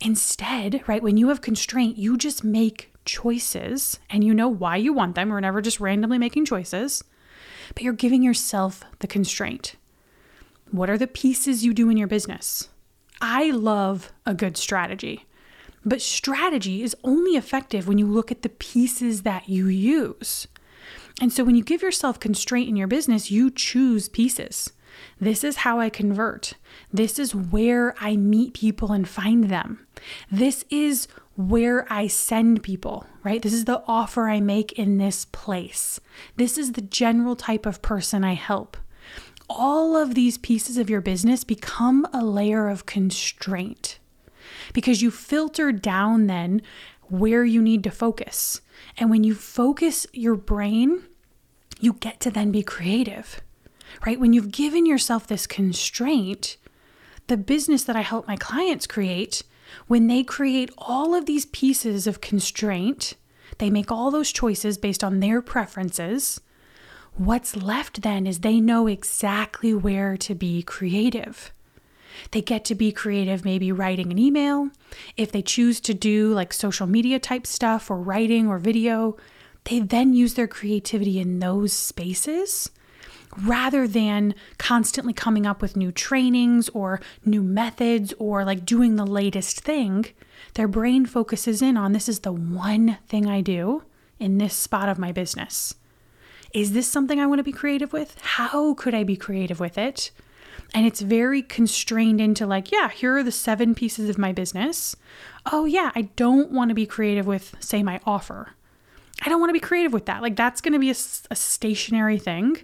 Instead, 0.00 0.82
right, 0.88 1.02
when 1.02 1.16
you 1.16 1.28
have 1.28 1.42
constraint, 1.42 1.96
you 1.96 2.16
just 2.16 2.42
make 2.42 2.91
choices 3.04 3.98
and 4.10 4.24
you 4.24 4.34
know 4.34 4.48
why 4.48 4.76
you 4.76 4.92
want 4.92 5.14
them. 5.14 5.30
We're 5.30 5.40
never 5.40 5.60
just 5.60 5.80
randomly 5.80 6.18
making 6.18 6.44
choices, 6.44 7.02
but 7.74 7.82
you're 7.82 7.92
giving 7.92 8.22
yourself 8.22 8.84
the 9.00 9.06
constraint. 9.06 9.76
What 10.70 10.90
are 10.90 10.98
the 10.98 11.06
pieces 11.06 11.64
you 11.64 11.74
do 11.74 11.90
in 11.90 11.96
your 11.96 12.08
business? 12.08 12.68
I 13.20 13.50
love 13.50 14.12
a 14.26 14.34
good 14.34 14.56
strategy, 14.56 15.26
but 15.84 16.02
strategy 16.02 16.82
is 16.82 16.96
only 17.04 17.32
effective 17.32 17.86
when 17.86 17.98
you 17.98 18.06
look 18.06 18.30
at 18.30 18.42
the 18.42 18.48
pieces 18.48 19.22
that 19.22 19.48
you 19.48 19.66
use. 19.66 20.48
And 21.20 21.32
so 21.32 21.44
when 21.44 21.54
you 21.54 21.62
give 21.62 21.82
yourself 21.82 22.18
constraint 22.18 22.68
in 22.68 22.76
your 22.76 22.88
business, 22.88 23.30
you 23.30 23.50
choose 23.50 24.08
pieces. 24.08 24.72
This 25.20 25.44
is 25.44 25.56
how 25.56 25.78
I 25.78 25.88
convert. 25.88 26.54
This 26.92 27.18
is 27.18 27.34
where 27.34 27.94
I 28.00 28.16
meet 28.16 28.54
people 28.54 28.92
and 28.92 29.08
find 29.08 29.44
them. 29.44 29.86
This 30.30 30.64
is 30.70 31.06
where 31.36 31.90
I 31.90 32.06
send 32.06 32.62
people, 32.62 33.06
right? 33.24 33.40
This 33.40 33.52
is 33.52 33.64
the 33.64 33.82
offer 33.86 34.28
I 34.28 34.40
make 34.40 34.72
in 34.72 34.98
this 34.98 35.24
place. 35.24 36.00
This 36.36 36.58
is 36.58 36.72
the 36.72 36.82
general 36.82 37.36
type 37.36 37.66
of 37.66 37.82
person 37.82 38.22
I 38.24 38.34
help. 38.34 38.76
All 39.48 39.96
of 39.96 40.14
these 40.14 40.38
pieces 40.38 40.76
of 40.76 40.90
your 40.90 41.00
business 41.00 41.44
become 41.44 42.06
a 42.12 42.24
layer 42.24 42.68
of 42.68 42.86
constraint 42.86 43.98
because 44.72 45.02
you 45.02 45.10
filter 45.10 45.72
down 45.72 46.26
then 46.26 46.62
where 47.08 47.44
you 47.44 47.60
need 47.60 47.84
to 47.84 47.90
focus. 47.90 48.60
And 48.96 49.10
when 49.10 49.24
you 49.24 49.34
focus 49.34 50.06
your 50.12 50.34
brain, 50.34 51.04
you 51.80 51.94
get 51.94 52.20
to 52.20 52.30
then 52.30 52.52
be 52.52 52.62
creative, 52.62 53.40
right? 54.06 54.20
When 54.20 54.32
you've 54.32 54.52
given 54.52 54.86
yourself 54.86 55.26
this 55.26 55.46
constraint, 55.46 56.56
the 57.26 57.36
business 57.36 57.84
that 57.84 57.96
I 57.96 58.02
help 58.02 58.26
my 58.26 58.36
clients 58.36 58.86
create 58.86 59.42
when 59.86 60.06
they 60.06 60.22
create 60.22 60.70
all 60.78 61.14
of 61.14 61.26
these 61.26 61.46
pieces 61.46 62.06
of 62.06 62.20
constraint, 62.20 63.14
they 63.58 63.70
make 63.70 63.90
all 63.90 64.10
those 64.10 64.32
choices 64.32 64.78
based 64.78 65.04
on 65.04 65.20
their 65.20 65.42
preferences. 65.42 66.40
What's 67.14 67.56
left 67.56 68.02
then 68.02 68.26
is 68.26 68.40
they 68.40 68.60
know 68.60 68.86
exactly 68.86 69.74
where 69.74 70.16
to 70.18 70.34
be 70.34 70.62
creative. 70.62 71.52
They 72.30 72.42
get 72.42 72.64
to 72.66 72.74
be 72.74 72.92
creative, 72.92 73.44
maybe 73.44 73.72
writing 73.72 74.10
an 74.10 74.18
email. 74.18 74.70
If 75.16 75.32
they 75.32 75.42
choose 75.42 75.80
to 75.80 75.94
do 75.94 76.32
like 76.32 76.52
social 76.52 76.86
media 76.86 77.18
type 77.18 77.46
stuff 77.46 77.90
or 77.90 77.96
writing 77.96 78.48
or 78.48 78.58
video, 78.58 79.16
they 79.64 79.80
then 79.80 80.12
use 80.12 80.34
their 80.34 80.48
creativity 80.48 81.18
in 81.20 81.38
those 81.38 81.72
spaces 81.72 82.70
rather 83.40 83.86
than 83.86 84.34
constantly 84.58 85.12
coming 85.12 85.46
up 85.46 85.62
with 85.62 85.76
new 85.76 85.92
trainings 85.92 86.68
or 86.70 87.00
new 87.24 87.42
methods 87.42 88.12
or 88.18 88.44
like 88.44 88.66
doing 88.66 88.96
the 88.96 89.06
latest 89.06 89.60
thing, 89.60 90.06
their 90.54 90.68
brain 90.68 91.06
focuses 91.06 91.62
in 91.62 91.76
on 91.76 91.92
this 91.92 92.08
is 92.08 92.20
the 92.20 92.32
one 92.32 92.98
thing 93.08 93.26
I 93.26 93.40
do 93.40 93.84
in 94.18 94.38
this 94.38 94.54
spot 94.54 94.88
of 94.88 94.98
my 94.98 95.12
business. 95.12 95.74
Is 96.52 96.72
this 96.72 96.86
something 96.86 97.18
I 97.18 97.26
want 97.26 97.38
to 97.38 97.44
be 97.44 97.52
creative 97.52 97.92
with? 97.92 98.20
How 98.20 98.74
could 98.74 98.94
I 98.94 99.04
be 99.04 99.16
creative 99.16 99.58
with 99.58 99.78
it? 99.78 100.10
And 100.74 100.86
it's 100.86 101.00
very 101.00 101.42
constrained 101.42 102.20
into 102.20 102.46
like, 102.46 102.70
yeah, 102.70 102.90
here 102.90 103.16
are 103.16 103.22
the 103.22 103.32
seven 103.32 103.74
pieces 103.74 104.08
of 104.08 104.18
my 104.18 104.32
business. 104.32 104.94
Oh, 105.50 105.64
yeah, 105.64 105.90
I 105.94 106.02
don't 106.16 106.50
want 106.50 106.68
to 106.68 106.74
be 106.74 106.86
creative 106.86 107.26
with, 107.26 107.54
say, 107.60 107.82
my 107.82 108.00
offer. 108.04 108.52
I 109.22 109.28
don't 109.28 109.40
want 109.40 109.50
to 109.50 109.54
be 109.54 109.60
creative 109.60 109.92
with 109.92 110.06
that. 110.06 110.22
Like, 110.22 110.36
that's 110.36 110.60
going 110.60 110.72
to 110.72 110.78
be 110.78 110.90
a, 110.90 110.96
a 111.30 111.36
stationary 111.36 112.18
thing 112.18 112.58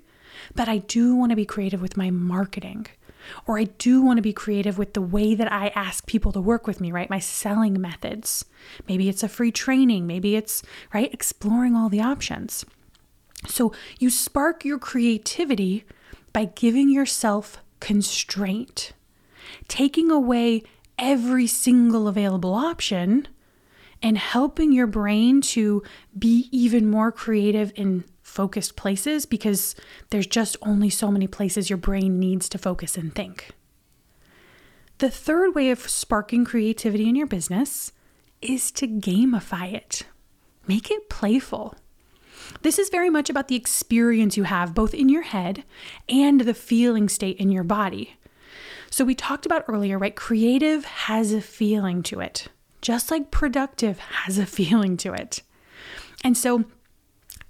but 0.55 0.69
I 0.69 0.79
do 0.79 1.15
want 1.15 1.31
to 1.31 1.37
be 1.37 1.45
creative 1.45 1.81
with 1.81 1.97
my 1.97 2.11
marketing. 2.11 2.87
Or 3.47 3.59
I 3.59 3.65
do 3.65 4.01
want 4.01 4.17
to 4.17 4.23
be 4.23 4.33
creative 4.33 4.79
with 4.79 4.95
the 4.95 5.03
way 5.03 5.35
that 5.35 5.53
I 5.53 5.69
ask 5.69 6.07
people 6.07 6.33
to 6.33 6.41
work 6.41 6.67
with 6.67 6.81
me, 6.81 6.91
right? 6.91 7.11
My 7.11 7.19
selling 7.19 7.81
methods. 7.81 8.45
Maybe 8.89 9.09
it's 9.09 9.23
a 9.23 9.29
free 9.29 9.53
training, 9.53 10.07
maybe 10.07 10.35
it's, 10.37 10.63
right, 10.95 11.13
exploring 11.13 11.77
all 11.77 11.89
the 11.89 12.01
options. 12.01 12.65
So 13.47 13.73
you 13.99 14.11
spark 14.11 14.65
your 14.65 14.79
creativity 14.79 15.85
by 16.33 16.47
giving 16.47 16.91
yourself 16.91 17.63
constraint, 17.81 18.93
taking 19.69 20.11
away 20.11 20.63
every 20.99 21.47
single 21.47 22.09
available 22.09 22.55
option 22.55 23.29
and 24.03 24.19
helping 24.19 24.73
your 24.73 24.87
brain 24.87 25.41
to 25.41 25.83
be 26.17 26.49
even 26.51 26.89
more 26.91 27.13
creative 27.13 27.73
in 27.75 28.05
focused 28.29 28.77
places 28.77 29.27
because 29.27 29.75
there's 30.11 30.27
just 30.27 30.57
only 30.63 30.91
so 30.91 31.11
many 31.11 31.27
places 31.27 31.71
your 31.71 31.77
brain 31.77 32.19
needs 32.19 32.49
to 32.51 32.59
focus 32.59 32.97
and 32.97 33.15
think. 33.15 33.51
The 34.99 35.11
third 35.11 35.55
way 35.55 35.71
of 35.71 35.89
sparking 35.89 36.45
creativity 36.45 37.09
in 37.09 37.17
your 37.17 37.27
business 37.27 37.93
is 38.43 38.71
to 38.73 38.87
gamify 38.87 39.73
it. 39.73 40.05
Make 40.67 40.91
it 40.91 41.09
playful. 41.09 41.75
This 42.63 42.79
is 42.79 42.89
very 42.89 43.11
much 43.11 43.31
about 43.31 43.49
the 43.49 43.57
experience 43.57 44.37
you 44.37 44.45
have 44.45 44.75
both 44.75 44.95
in 44.95 45.09
your 45.09 45.23
head 45.23 45.65
and 46.09 46.41
the 46.41 46.55
feeling 46.55 47.09
state 47.09 47.37
in 47.39 47.51
your 47.51 47.65
body. 47.65 48.17
So, 48.91 49.05
we 49.05 49.15
talked 49.15 49.45
about 49.45 49.65
earlier, 49.69 49.99
right? 49.99 50.17
Creative 50.17 50.85
has 50.85 51.33
a 51.33 51.43
feeling 51.43 52.03
to 52.05 52.21
it 52.21 52.49
just 52.81 53.11
like 53.11 53.31
productive 53.31 53.99
has 53.99 54.39
a 54.39 54.47
feeling 54.59 54.97
to 54.99 55.13
it. 55.13 55.43
And 56.25 56.37
so 56.37 56.65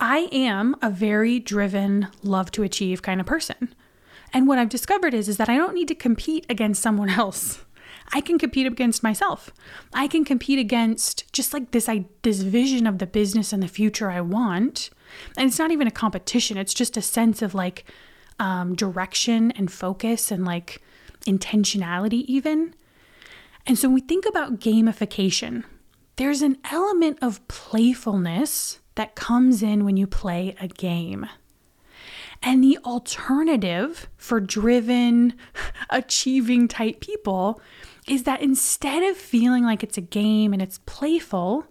I 0.00 0.28
am 0.30 0.76
a 0.80 0.90
very 0.90 1.40
driven, 1.40 2.08
love 2.22 2.50
to 2.52 2.62
achieve 2.62 3.02
kind 3.02 3.20
of 3.20 3.26
person. 3.26 3.74
And 4.32 4.46
what 4.46 4.58
I've 4.58 4.68
discovered 4.68 5.14
is, 5.14 5.28
is 5.28 5.38
that 5.38 5.48
I 5.48 5.56
don't 5.56 5.74
need 5.74 5.88
to 5.88 5.94
compete 5.94 6.46
against 6.48 6.82
someone 6.82 7.10
else. 7.10 7.64
I 8.12 8.20
can 8.20 8.38
compete 8.38 8.66
against 8.66 9.02
myself. 9.02 9.50
I 9.92 10.06
can 10.08 10.24
compete 10.24 10.58
against 10.58 11.30
just 11.32 11.52
like 11.52 11.72
this 11.72 11.88
I, 11.88 12.06
this 12.22 12.40
vision 12.42 12.86
of 12.86 12.98
the 12.98 13.06
business 13.06 13.52
and 13.52 13.62
the 13.62 13.68
future 13.68 14.10
I 14.10 14.20
want. 14.20 14.90
And 15.36 15.48
it's 15.48 15.58
not 15.58 15.70
even 15.70 15.86
a 15.86 15.92
competition. 15.92 16.56
It's 16.56 16.74
just 16.74 16.96
a 16.96 17.02
sense 17.02 17.42
of 17.42 17.54
like 17.54 17.84
um, 18.38 18.74
direction 18.74 19.50
and 19.52 19.70
focus 19.70 20.30
and 20.30 20.44
like 20.44 20.80
intentionality 21.26 22.24
even. 22.26 22.74
And 23.66 23.78
so 23.78 23.88
when 23.88 23.96
we 23.96 24.00
think 24.00 24.24
about 24.26 24.60
gamification, 24.60 25.64
there's 26.16 26.42
an 26.42 26.56
element 26.70 27.18
of 27.20 27.46
playfulness 27.48 28.80
that 28.98 29.14
comes 29.14 29.62
in 29.62 29.84
when 29.84 29.96
you 29.96 30.08
play 30.08 30.56
a 30.60 30.66
game. 30.66 31.24
And 32.42 32.64
the 32.64 32.78
alternative 32.84 34.08
for 34.16 34.40
driven, 34.40 35.34
achieving 35.90 36.66
type 36.66 36.98
people 36.98 37.60
is 38.08 38.24
that 38.24 38.42
instead 38.42 39.04
of 39.04 39.16
feeling 39.16 39.62
like 39.62 39.84
it's 39.84 39.98
a 39.98 40.02
game 40.02 40.52
and 40.52 40.60
it's 40.60 40.80
playful, 40.84 41.66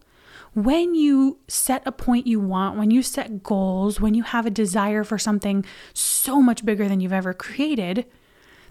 when 0.53 0.95
you 0.95 1.39
set 1.49 1.83
a 1.85 1.91
point 1.91 2.27
you 2.27 2.39
want, 2.39 2.77
when 2.77 2.91
you 2.91 3.03
set 3.03 3.43
goals, 3.43 3.99
when 3.99 4.13
you 4.13 4.23
have 4.23 4.45
a 4.45 4.49
desire 4.49 5.03
for 5.03 5.17
something 5.17 5.65
so 5.93 6.41
much 6.41 6.63
bigger 6.63 6.87
than 6.87 7.01
you've 7.01 7.11
ever 7.11 7.33
created, 7.33 8.05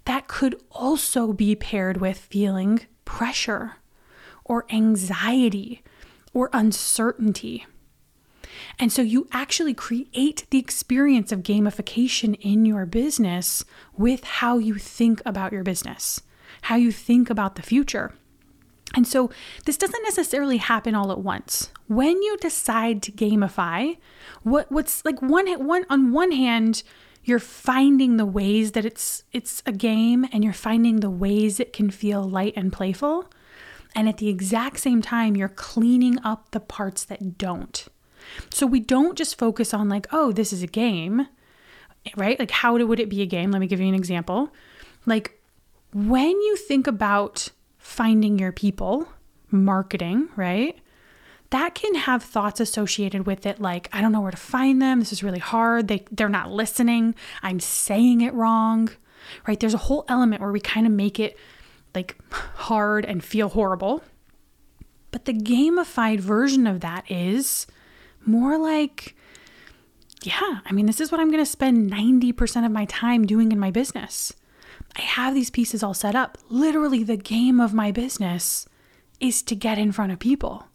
that 0.07 0.29
could 0.29 0.59
also 0.71 1.35
be 1.35 1.55
paired 1.55 1.99
with 1.99 2.17
feeling 2.17 2.81
pressure 3.05 3.75
or 4.47 4.65
anxiety 4.71 5.83
or 6.33 6.49
uncertainty. 6.55 7.67
And 8.79 8.93
so 8.93 9.03
you 9.03 9.29
actually 9.33 9.75
create 9.75 10.47
the 10.51 10.59
experience 10.59 11.33
of 11.33 11.43
gamification 11.43 12.37
in 12.41 12.65
your 12.65 12.87
business 12.87 13.65
with 13.97 14.25
how 14.25 14.59
you 14.59 14.75
think 14.77 15.23
about 15.25 15.53
your 15.53 15.65
business. 15.65 16.23
how 16.63 16.77
you 16.77 16.93
think 16.93 17.31
about 17.31 17.55
the 17.55 17.63
future. 17.63 18.13
And 18.95 19.07
so 19.07 19.31
this 19.65 19.77
doesn't 19.77 20.03
necessarily 20.05 20.57
happen 20.57 20.95
all 20.95 21.13
at 21.13 21.19
once. 21.21 21.71
When 21.87 22.23
you 22.23 22.37
decide 22.39 23.03
to 23.03 23.13
gamify, 23.13 23.99
what 24.43 24.71
what's 24.73 25.05
like 25.05 25.21
one 25.21 25.47
one 25.65 25.85
on 25.91 26.13
one 26.13 26.33
hand, 26.33 26.83
you're 27.25 27.39
finding 27.39 28.17
the 28.17 28.27
ways 28.27 28.73
that 28.73 28.85
it's 28.85 29.25
it's 29.33 29.63
a 29.67 29.73
game 29.73 30.27
and 30.33 30.43
you're 30.45 30.53
finding 30.53 31.01
the 31.01 31.11
ways 31.11 31.61
it 31.61 31.73
can 31.73 31.91
feel 31.91 32.23
light 32.25 32.55
and 32.57 32.73
playful. 32.73 33.31
And 33.95 34.09
at 34.09 34.19
the 34.19 34.29
exact 34.29 34.79
same 34.81 35.03
time, 35.03 35.37
you're 35.37 35.49
cleaning 35.49 36.19
up 36.25 36.51
the 36.51 36.61
parts 36.61 37.05
that 37.05 37.39
don't. 37.39 37.87
So 38.51 38.67
we 38.67 38.81
don't 38.81 39.17
just 39.17 39.39
focus 39.39 39.75
on 39.75 39.89
like, 39.89 40.07
oh, 40.13 40.33
this 40.33 40.53
is 40.53 40.63
a 40.63 40.67
game, 40.67 41.29
right? 42.17 42.39
Like 42.39 42.51
how 42.51 42.77
would 42.77 43.01
it 43.01 43.09
be 43.09 43.23
a 43.23 43.27
game? 43.27 43.51
Let 43.51 43.61
me 43.61 43.67
give 43.67 43.81
you 43.81 43.89
an 43.89 43.95
example. 43.95 44.53
Like 45.05 45.41
when 45.93 46.31
you 46.31 46.57
think 46.57 46.87
about 46.87 47.49
finding 47.79 48.39
your 48.39 48.53
people, 48.53 49.09
marketing, 49.51 50.29
right? 50.37 50.79
That 51.51 51.75
can 51.75 51.95
have 51.95 52.23
thoughts 52.23 52.59
associated 52.59 53.27
with 53.27 53.47
it 53.47 53.61
like, 53.61 53.89
I 53.93 54.01
don't 54.01 54.13
know 54.13 54.21
where 54.21 54.33
to 54.33 54.37
find 54.37 54.83
them. 54.83 54.99
This 54.99 55.13
is 55.13 55.23
really 55.23 55.39
hard. 55.39 55.89
They, 55.89 56.05
they're 56.11 56.29
not 56.29 56.51
listening. 56.51 57.15
I'm 57.43 57.61
saying 57.61 58.21
it 58.21 58.35
wrong, 58.35 58.91
right? 59.47 59.59
There's 59.59 59.75
a 59.75 59.79
whole 59.79 60.05
element 60.09 60.43
where 60.43 60.51
we 60.51 60.61
kind 60.61 60.87
of 60.87 60.93
make 60.93 61.21
it 61.21 61.39
like 61.95 62.17
hard 62.31 63.05
and 63.05 63.23
feel 63.23 63.49
horrible. 63.49 64.03
But 65.13 65.25
the 65.25 65.33
gamified 65.33 66.19
version 66.19 66.67
of 66.67 66.81
that 66.81 67.11
is 67.11 67.67
more 68.27 68.59
like, 68.59 69.17
yeah, 70.23 70.61
I 70.65 70.73
mean, 70.73 70.87
this 70.87 71.01
is 71.01 71.13
what 71.13 71.21
I'm 71.21 71.31
going 71.31 71.45
to 71.45 71.51
spend 71.51 71.91
90% 71.91 72.67
of 72.67 72.73
my 72.73 72.85
time 72.87 73.27
doing 73.27 73.53
in 73.53 73.59
my 73.59 73.71
business. 73.71 74.33
I 74.97 75.03
have 75.03 75.35
these 75.35 75.51
pieces 75.51 75.83
all 75.83 75.95
set 75.95 76.15
up. 76.15 76.39
Literally, 76.49 77.05
the 77.05 77.17
game 77.17 77.61
of 77.61 77.75
my 77.75 77.93
business 77.93 78.67
is 79.21 79.43
to 79.43 79.55
get 79.55 79.79
in 79.79 79.93
front 79.93 80.13
of 80.13 80.19
people, 80.19 80.67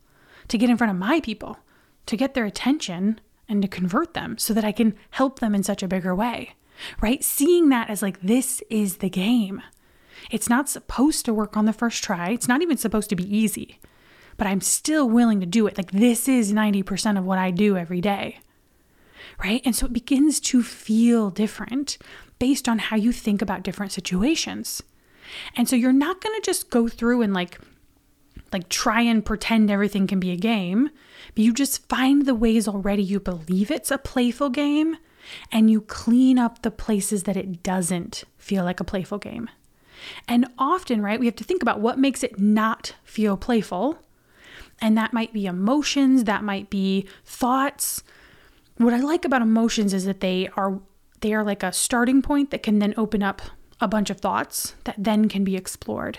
to 0.48 0.58
get 0.58 0.70
in 0.70 0.78
front 0.78 0.92
of 0.92 0.98
my 0.98 1.20
people, 1.20 1.58
to 2.06 2.18
get 2.18 2.34
their 2.34 2.46
attention 2.46 3.20
and 3.48 3.62
to 3.62 3.68
convert 3.68 4.14
them 4.14 4.38
so 4.38 4.54
that 4.54 4.64
I 4.64 4.72
can 4.72 4.96
help 5.12 5.40
them 5.40 5.54
in 5.54 5.64
such 5.64 5.84
a 5.84 5.88
bigger 5.88 6.16
way, 6.16 6.54
right? 7.02 7.24
Seeing 7.24 7.70
that 7.70 7.90
as 7.90 8.02
like, 8.02 8.22
this 8.22 8.62
is 8.70 8.98
the 8.98 9.10
game. 9.10 9.62
It's 10.30 10.50
not 10.50 10.70
supposed 10.70 11.26
to 11.26 11.34
work 11.34 11.58
on 11.58 11.66
the 11.66 11.74
first 11.74 12.04
try, 12.04 12.30
it's 12.30 12.48
not 12.48 12.62
even 12.62 12.78
supposed 12.78 13.10
to 13.10 13.16
be 13.16 13.36
easy, 13.36 13.80
but 14.42 14.48
I'm 14.48 14.62
still 14.62 15.08
willing 15.08 15.40
to 15.42 15.46
do 15.46 15.68
it. 15.68 15.78
Like, 15.78 15.92
this 15.92 16.28
is 16.28 16.52
90% 16.52 17.16
of 17.16 17.24
what 17.24 17.38
I 17.38 17.52
do 17.52 17.78
every 17.78 18.02
day 18.02 18.40
right? 19.44 19.62
And 19.66 19.76
so 19.76 19.86
it 19.86 19.94
begins 19.94 20.40
to 20.40 20.64
feel 20.64 21.30
different 21.30 21.98
based 22.40 22.68
on 22.68 22.80
how 22.80 22.96
you 22.96 23.12
think 23.12 23.42
about 23.42 23.64
different 23.64 23.92
situations. 23.92 24.82
And 25.56 25.68
so 25.68 25.76
you're 25.76 25.94
not 25.94 26.22
going 26.22 26.40
to 26.40 26.46
just 26.46 26.70
go 26.70 26.88
through 26.88 27.22
and 27.22 27.34
like 27.34 27.60
like 28.54 28.68
try 28.68 29.02
and 29.02 29.26
pretend 29.26 29.72
everything 29.72 30.08
can 30.08 30.20
be 30.20 30.32
a 30.32 30.36
game, 30.36 30.90
but 31.34 31.44
you 31.44 31.54
just 31.54 31.88
find 31.88 32.26
the 32.26 32.36
ways 32.36 32.68
already 32.68 33.02
you 33.02 33.20
believe 33.20 33.72
it's 33.72 33.92
a 33.92 33.98
playful 33.98 34.50
game 34.50 34.98
and 35.54 35.72
you 35.72 35.82
clean 35.82 36.38
up 36.38 36.62
the 36.62 36.72
places 36.72 37.24
that 37.24 37.38
it 37.38 37.64
doesn't 37.64 38.26
feel 38.38 38.66
like 38.66 38.82
a 38.82 38.86
playful 38.86 39.20
game. 39.20 39.50
And 40.28 40.48
often, 40.58 41.02
right, 41.02 41.20
we 41.20 41.28
have 41.28 41.36
to 41.38 41.46
think 41.46 41.62
about 41.62 41.80
what 41.80 41.98
makes 41.98 42.24
it 42.24 42.40
not 42.40 42.96
feel 43.06 43.38
playful. 43.38 44.00
And 44.82 44.98
that 44.98 45.14
might 45.14 45.32
be 45.32 45.46
emotions, 45.46 46.24
that 46.24 46.44
might 46.44 46.70
be 46.70 47.08
thoughts, 47.24 48.04
what 48.84 48.94
I 48.94 49.00
like 49.00 49.26
about 49.26 49.42
emotions 49.42 49.94
is 49.94 50.06
that 50.06 50.22
they 50.22 50.50
are 50.58 50.80
they 51.22 51.34
are 51.34 51.44
like 51.44 51.62
a 51.62 51.72
starting 51.72 52.22
point 52.22 52.50
that 52.50 52.64
can 52.64 52.80
then 52.80 52.96
open 52.98 53.22
up 53.22 53.44
a 53.80 53.88
bunch 53.88 54.10
of 54.10 54.20
thoughts 54.20 54.74
that 54.86 54.96
then 54.98 55.30
can 55.30 55.44
be 55.44 55.56
explored. 55.56 56.18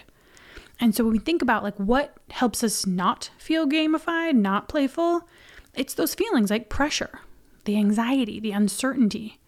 And 0.79 0.95
so 0.95 1.05
when 1.05 1.13
we 1.13 1.19
think 1.19 1.43
about 1.43 1.65
like 1.65 1.77
what 1.77 2.17
helps 2.31 2.63
us 2.63 2.87
not 2.87 3.31
feel 3.37 3.67
gamified, 3.67 4.35
not 4.35 4.69
playful, 4.69 5.29
it's 5.75 5.95
those 5.95 6.15
feelings 6.15 6.51
like 6.51 6.69
pressure, 6.69 7.21
the 7.65 7.77
anxiety, 7.77 8.39
the 8.39 8.53
uncertainty, 8.53 9.41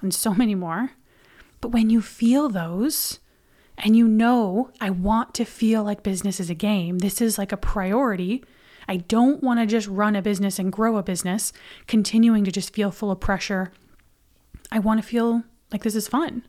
and 0.00 0.14
so 0.14 0.32
many 0.32 0.54
more. 0.54 0.92
But 1.60 1.72
when 1.72 1.90
you 1.90 2.00
feel 2.00 2.48
those 2.48 3.18
and 3.76 3.96
you 3.96 4.08
know, 4.08 4.70
I 4.80 4.90
want 4.90 5.34
to 5.34 5.44
feel 5.44 5.82
like 5.82 6.02
business 6.02 6.40
is 6.40 6.48
a 6.48 6.54
game, 6.54 6.98
this 6.98 7.20
is 7.20 7.36
like 7.36 7.52
a 7.52 7.56
priority, 7.58 8.44
I 8.88 8.98
don't 8.98 9.42
want 9.42 9.60
to 9.60 9.66
just 9.66 9.88
run 9.88 10.16
a 10.16 10.22
business 10.22 10.58
and 10.58 10.72
grow 10.72 10.96
a 10.96 11.02
business, 11.02 11.52
continuing 11.86 12.44
to 12.44 12.52
just 12.52 12.74
feel 12.74 12.90
full 12.90 13.10
of 13.10 13.20
pressure. 13.20 13.72
I 14.70 14.78
want 14.78 15.00
to 15.00 15.06
feel 15.06 15.44
like 15.70 15.82
this 15.82 15.94
is 15.94 16.08
fun. 16.08 16.46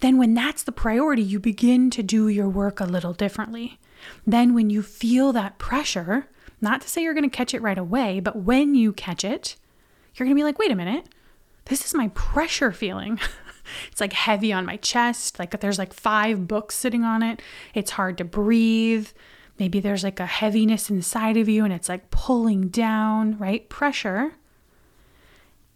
Then, 0.00 0.18
when 0.18 0.34
that's 0.34 0.62
the 0.62 0.72
priority, 0.72 1.22
you 1.22 1.38
begin 1.38 1.90
to 1.90 2.02
do 2.02 2.28
your 2.28 2.48
work 2.48 2.80
a 2.80 2.84
little 2.84 3.12
differently. 3.12 3.78
Then, 4.26 4.54
when 4.54 4.70
you 4.70 4.82
feel 4.82 5.32
that 5.32 5.58
pressure, 5.58 6.28
not 6.60 6.80
to 6.82 6.88
say 6.88 7.02
you're 7.02 7.14
going 7.14 7.28
to 7.28 7.36
catch 7.36 7.54
it 7.54 7.62
right 7.62 7.78
away, 7.78 8.20
but 8.20 8.36
when 8.36 8.74
you 8.74 8.92
catch 8.92 9.24
it, 9.24 9.56
you're 10.14 10.26
going 10.26 10.36
to 10.36 10.40
be 10.40 10.44
like, 10.44 10.58
wait 10.58 10.70
a 10.70 10.76
minute, 10.76 11.06
this 11.66 11.84
is 11.84 11.94
my 11.94 12.08
pressure 12.08 12.72
feeling. 12.72 13.20
it's 13.90 14.00
like 14.00 14.12
heavy 14.12 14.52
on 14.52 14.66
my 14.66 14.76
chest, 14.76 15.38
like 15.38 15.58
there's 15.60 15.78
like 15.78 15.92
five 15.92 16.48
books 16.48 16.74
sitting 16.74 17.04
on 17.04 17.22
it. 17.22 17.40
It's 17.74 17.92
hard 17.92 18.18
to 18.18 18.24
breathe. 18.24 19.08
Maybe 19.58 19.80
there's 19.80 20.04
like 20.04 20.20
a 20.20 20.26
heaviness 20.26 20.88
inside 20.88 21.36
of 21.36 21.48
you 21.48 21.64
and 21.64 21.72
it's 21.72 21.88
like 21.88 22.10
pulling 22.10 22.68
down, 22.68 23.38
right? 23.38 23.68
Pressure. 23.68 24.34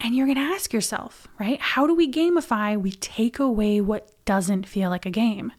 And 0.00 0.14
you're 0.14 0.26
going 0.26 0.36
to 0.36 0.54
ask 0.54 0.72
yourself, 0.72 1.28
right? 1.38 1.60
How 1.60 1.86
do 1.86 1.94
we 1.94 2.10
gamify? 2.10 2.80
We 2.80 2.92
take 2.92 3.38
away 3.38 3.80
what 3.80 4.10
doesn't 4.24 4.68
feel 4.68 4.90
like 4.90 5.06
a 5.06 5.10
game. 5.10 5.52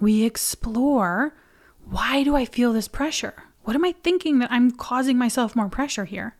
We 0.00 0.24
explore 0.24 1.34
why 1.84 2.22
do 2.22 2.36
I 2.36 2.44
feel 2.44 2.72
this 2.72 2.88
pressure? 2.88 3.34
What 3.64 3.76
am 3.76 3.84
I 3.84 3.92
thinking 3.92 4.38
that 4.38 4.52
I'm 4.52 4.70
causing 4.70 5.18
myself 5.18 5.56
more 5.56 5.68
pressure 5.68 6.04
here? 6.04 6.36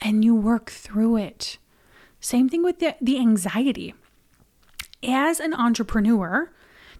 And 0.00 0.24
you 0.24 0.34
work 0.34 0.70
through 0.70 1.18
it. 1.18 1.58
Same 2.20 2.48
thing 2.48 2.62
with 2.62 2.78
the, 2.80 2.96
the 3.00 3.18
anxiety. 3.18 3.94
As 5.02 5.40
an 5.40 5.54
entrepreneur, 5.54 6.50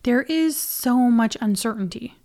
there 0.03 0.23
is 0.23 0.59
so 0.59 1.11
much 1.11 1.37
uncertainty. 1.41 2.17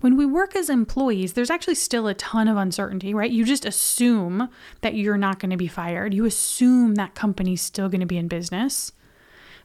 When 0.00 0.16
we 0.16 0.26
work 0.26 0.54
as 0.54 0.70
employees, 0.70 1.32
there's 1.32 1.50
actually 1.50 1.74
still 1.74 2.06
a 2.06 2.14
ton 2.14 2.46
of 2.46 2.56
uncertainty, 2.56 3.12
right? 3.14 3.30
You 3.30 3.44
just 3.44 3.64
assume 3.64 4.48
that 4.80 4.94
you're 4.94 5.18
not 5.18 5.40
going 5.40 5.50
to 5.50 5.56
be 5.56 5.66
fired. 5.66 6.14
You 6.14 6.24
assume 6.24 6.94
that 6.94 7.16
company's 7.16 7.62
still 7.62 7.88
going 7.88 8.00
to 8.00 8.06
be 8.06 8.16
in 8.16 8.28
business. 8.28 8.92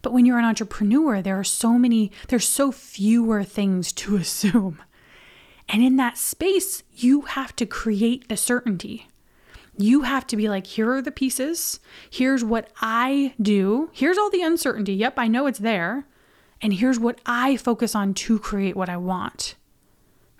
But 0.01 0.11
when 0.11 0.25
you're 0.25 0.39
an 0.39 0.45
entrepreneur, 0.45 1.21
there 1.21 1.39
are 1.39 1.43
so 1.43 1.77
many, 1.77 2.11
there's 2.29 2.47
so 2.47 2.71
fewer 2.71 3.43
things 3.43 3.93
to 3.93 4.15
assume. 4.17 4.81
And 5.69 5.83
in 5.83 5.97
that 5.97 6.17
space, 6.17 6.83
you 6.95 7.21
have 7.21 7.55
to 7.57 7.65
create 7.65 8.27
the 8.27 8.37
certainty. 8.37 9.07
You 9.77 10.01
have 10.01 10.27
to 10.27 10.35
be 10.35 10.49
like, 10.49 10.67
here 10.67 10.91
are 10.91 11.01
the 11.01 11.11
pieces. 11.11 11.79
Here's 12.09 12.43
what 12.43 12.69
I 12.81 13.33
do. 13.41 13.89
Here's 13.93 14.17
all 14.17 14.29
the 14.29 14.43
uncertainty. 14.43 14.93
Yep, 14.93 15.13
I 15.17 15.27
know 15.27 15.45
it's 15.45 15.59
there. 15.59 16.05
And 16.61 16.73
here's 16.73 16.99
what 16.99 17.19
I 17.25 17.57
focus 17.57 17.95
on 17.95 18.13
to 18.15 18.39
create 18.39 18.75
what 18.75 18.89
I 18.89 18.97
want 18.97 19.55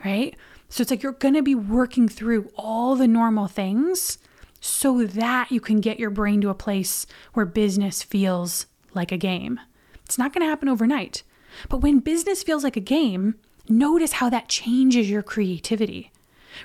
right? 0.04 0.36
So 0.70 0.82
it's 0.82 0.92
like 0.92 1.04
you're 1.04 1.12
going 1.12 1.36
to 1.36 1.44
be 1.44 1.56
working 1.56 2.08
through 2.08 2.50
all 2.56 2.96
the 2.96 3.08
normal 3.08 3.48
things 3.48 4.18
so 4.60 5.06
that 5.06 5.52
you 5.52 5.60
can 5.60 5.82
get 5.82 6.00
your 6.00 6.10
brain 6.10 6.42
to 6.42 6.50
a 6.50 6.56
place 6.56 7.06
where 7.34 7.46
business 7.46 8.02
feels 8.02 8.66
like 8.94 9.12
a 9.12 9.18
game. 9.18 9.60
It's 10.06 10.18
not 10.18 10.34
going 10.34 10.42
to 10.42 10.50
happen 10.50 10.70
overnight. 10.70 11.24
But 11.70 11.78
when 11.78 12.00
business 12.00 12.44
feels 12.44 12.64
like 12.64 12.78
a 12.78 12.82
game, 12.82 13.36
notice 13.70 14.14
how 14.14 14.30
that 14.30 14.50
changes 14.50 15.10
your 15.10 15.22
creativity, 15.22 16.12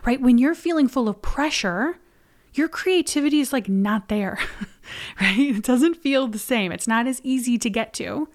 right? 0.05 0.21
When 0.21 0.39
you're 0.39 0.55
feeling 0.55 0.89
full 0.89 1.09
of 1.09 1.23
pressure, 1.23 1.99
your 2.55 2.69
creativity 2.69 3.41
is 3.41 3.53
like 3.53 3.69
not 3.69 4.09
there, 4.09 4.39
right? 5.21 5.39
It 5.39 5.65
doesn't 5.65 5.97
feel 5.97 6.29
the 6.29 6.39
same. 6.39 6.73
It's 6.73 6.89
not 6.89 7.07
as 7.07 7.21
easy 7.23 7.59
to 7.59 7.71
get 7.71 7.93
to 7.95 8.29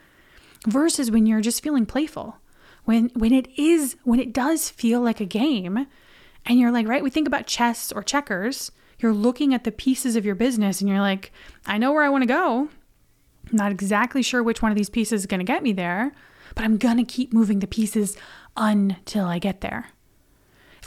versus 0.68 1.10
when 1.10 1.26
you're 1.26 1.42
just 1.42 1.64
feeling 1.64 1.86
playful 1.86 2.38
when 2.86 3.10
when 3.16 3.34
it 3.34 3.48
is 3.58 3.96
when 4.04 4.20
it 4.20 4.34
does 4.34 4.70
feel 4.70 5.02
like 5.02 5.20
a 5.20 5.26
game 5.26 5.88
and 6.46 6.60
you're 6.60 6.72
like 6.72 6.88
right 6.88 7.04
we 7.04 7.10
think 7.10 7.28
about 7.28 7.48
chess 7.48 7.92
or 7.92 8.04
checkers 8.04 8.72
you're 9.00 9.14
looking 9.14 9.54
at 9.54 9.64
the 9.64 9.72
pieces 9.72 10.16
of 10.16 10.26
your 10.26 10.36
business 10.36 10.82
and 10.82 10.90
you're 10.90 11.00
like 11.00 11.32
i 11.66 11.78
know 11.78 11.92
where 11.92 12.04
i 12.04 12.10
want 12.10 12.22
to 12.22 12.28
go. 12.28 12.70
I'm 13.50 13.58
not 13.58 13.72
exactly 13.72 14.22
sure 14.22 14.42
which 14.42 14.62
one 14.62 14.72
of 14.72 14.78
these 14.78 14.90
pieces 14.90 15.22
is 15.22 15.28
going 15.28 15.40
to 15.40 15.46
get 15.46 15.64
me 15.64 15.74
there 15.74 16.14
but 16.56 16.66
i'm 16.66 16.78
going 16.78 16.98
to 16.98 17.04
keep 17.04 17.34
moving 17.34 17.60
the 17.60 17.68
pieces 17.68 18.18
until 18.56 19.26
i 19.26 19.40
get 19.40 19.62
there. 19.62 19.90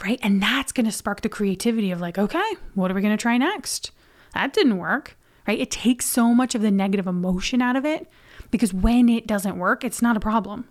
Right? 0.03 0.19
And 0.21 0.43
that's 0.43 0.71
going 0.71 0.85
to 0.85 0.91
spark 0.91 1.21
the 1.21 1.29
creativity 1.29 1.91
of 1.91 1.99
like 1.99 2.17
okay 2.17 2.51
what 2.75 2.91
are 2.91 2.93
we 2.93 3.01
going 3.01 3.17
to 3.17 3.21
try 3.21 3.37
next? 3.37 3.91
That 4.33 4.53
didn't 4.53 4.77
work 4.77 5.17
right? 5.47 5.59
It 5.59 5.71
takes 5.71 6.05
so 6.05 6.35
much 6.35 6.55
of 6.55 6.61
the 6.61 6.69
negative 6.69 7.07
emotion 7.07 7.61
out 7.61 7.77
of 7.77 7.85
it 7.85 8.07
because 8.51 8.73
when 8.73 9.09
it 9.09 9.25
doesn't 9.25 9.57
work 9.57 9.83
it's 9.83 10.01
not 10.01 10.17
a 10.17 10.19
problem 10.19 10.67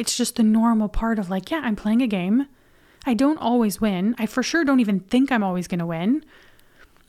it's 0.00 0.16
just 0.16 0.36
the 0.36 0.42
normal 0.42 0.88
part 0.88 1.18
of 1.18 1.28
like, 1.28 1.50
yeah, 1.50 1.60
I'm 1.62 1.76
playing 1.76 2.00
a 2.00 2.06
game. 2.06 2.46
I 3.04 3.12
don't 3.12 3.36
always 3.36 3.82
win. 3.82 4.14
I 4.18 4.24
for 4.24 4.42
sure 4.42 4.64
don't 4.64 4.80
even 4.80 5.00
think 5.00 5.30
I'm 5.30 5.44
always 5.44 5.68
going 5.68 5.78
to 5.78 5.84
win. 5.86 6.24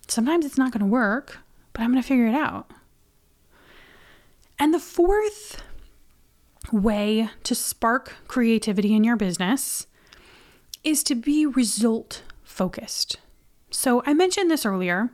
Sometimes 0.09 0.45
it's 0.45 0.57
not 0.57 0.73
going 0.73 0.81
to 0.81 0.91
work, 0.91 1.39
but 1.71 1.81
I'm 1.81 1.91
going 1.91 2.01
to 2.01 2.07
figure 2.07 2.27
it 2.27 2.35
out. 2.35 2.69
And 4.59 4.73
the 4.73 4.79
fourth 4.79 5.63
way 6.69 7.29
to 7.43 7.55
spark 7.55 8.13
creativity 8.27 8.93
in 8.93 9.05
your 9.05 9.15
business 9.15 9.87
is 10.83 11.01
to 11.03 11.15
be 11.15 11.45
result 11.45 12.23
focused. 12.43 13.15
So 13.69 14.03
I 14.05 14.13
mentioned 14.13 14.51
this 14.51 14.65
earlier, 14.65 15.11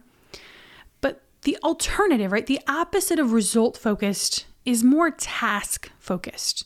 but 0.99 1.21
the 1.43 1.57
alternative, 1.63 2.31
right? 2.31 2.47
The 2.47 2.61
opposite 2.67 3.19
of 3.19 3.33
result 3.33 3.77
focused 3.77 4.47
is 4.65 4.83
more 4.83 5.11
task 5.11 5.91
focused. 5.99 6.65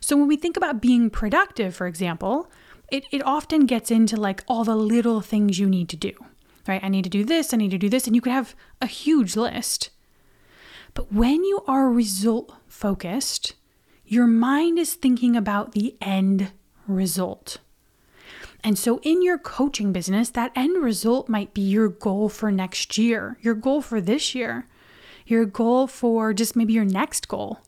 So 0.00 0.16
when 0.16 0.28
we 0.28 0.36
think 0.36 0.56
about 0.56 0.80
being 0.80 1.10
productive, 1.10 1.74
for 1.74 1.86
example, 1.86 2.50
it, 2.90 3.04
it 3.10 3.24
often 3.24 3.66
gets 3.66 3.90
into 3.90 4.16
like 4.16 4.44
all 4.48 4.64
the 4.64 4.76
little 4.76 5.20
things 5.20 5.58
you 5.58 5.68
need 5.68 5.88
to 5.90 5.96
do, 5.96 6.12
right? 6.66 6.82
I 6.82 6.88
need 6.88 7.04
to 7.04 7.10
do 7.10 7.24
this, 7.24 7.52
I 7.52 7.56
need 7.56 7.70
to 7.70 7.78
do 7.78 7.88
this, 7.88 8.06
and 8.06 8.16
you 8.16 8.22
could 8.22 8.32
have 8.32 8.54
a 8.80 8.86
huge 8.86 9.36
list. 9.36 9.90
But 10.94 11.12
when 11.12 11.44
you 11.44 11.62
are 11.66 11.90
result 11.90 12.54
focused, 12.66 13.54
your 14.06 14.26
mind 14.26 14.78
is 14.78 14.94
thinking 14.94 15.36
about 15.36 15.72
the 15.72 15.96
end 16.00 16.52
result. 16.86 17.58
And 18.64 18.78
so, 18.78 18.98
in 19.02 19.22
your 19.22 19.38
coaching 19.38 19.92
business, 19.92 20.30
that 20.30 20.50
end 20.56 20.82
result 20.82 21.28
might 21.28 21.54
be 21.54 21.60
your 21.60 21.88
goal 21.88 22.28
for 22.28 22.50
next 22.50 22.98
year, 22.98 23.36
your 23.40 23.54
goal 23.54 23.80
for 23.82 24.00
this 24.00 24.34
year, 24.34 24.66
your 25.26 25.44
goal 25.44 25.86
for 25.86 26.34
just 26.34 26.56
maybe 26.56 26.72
your 26.72 26.84
next 26.84 27.28
goal. 27.28 27.60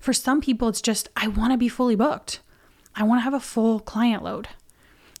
For 0.00 0.12
some 0.12 0.40
people, 0.40 0.68
it's 0.68 0.80
just, 0.80 1.08
I 1.14 1.28
want 1.28 1.52
to 1.52 1.58
be 1.58 1.68
fully 1.68 1.94
booked. 1.94 2.40
I 2.96 3.04
want 3.04 3.20
to 3.20 3.24
have 3.24 3.34
a 3.34 3.40
full 3.40 3.80
client 3.80 4.24
load. 4.24 4.48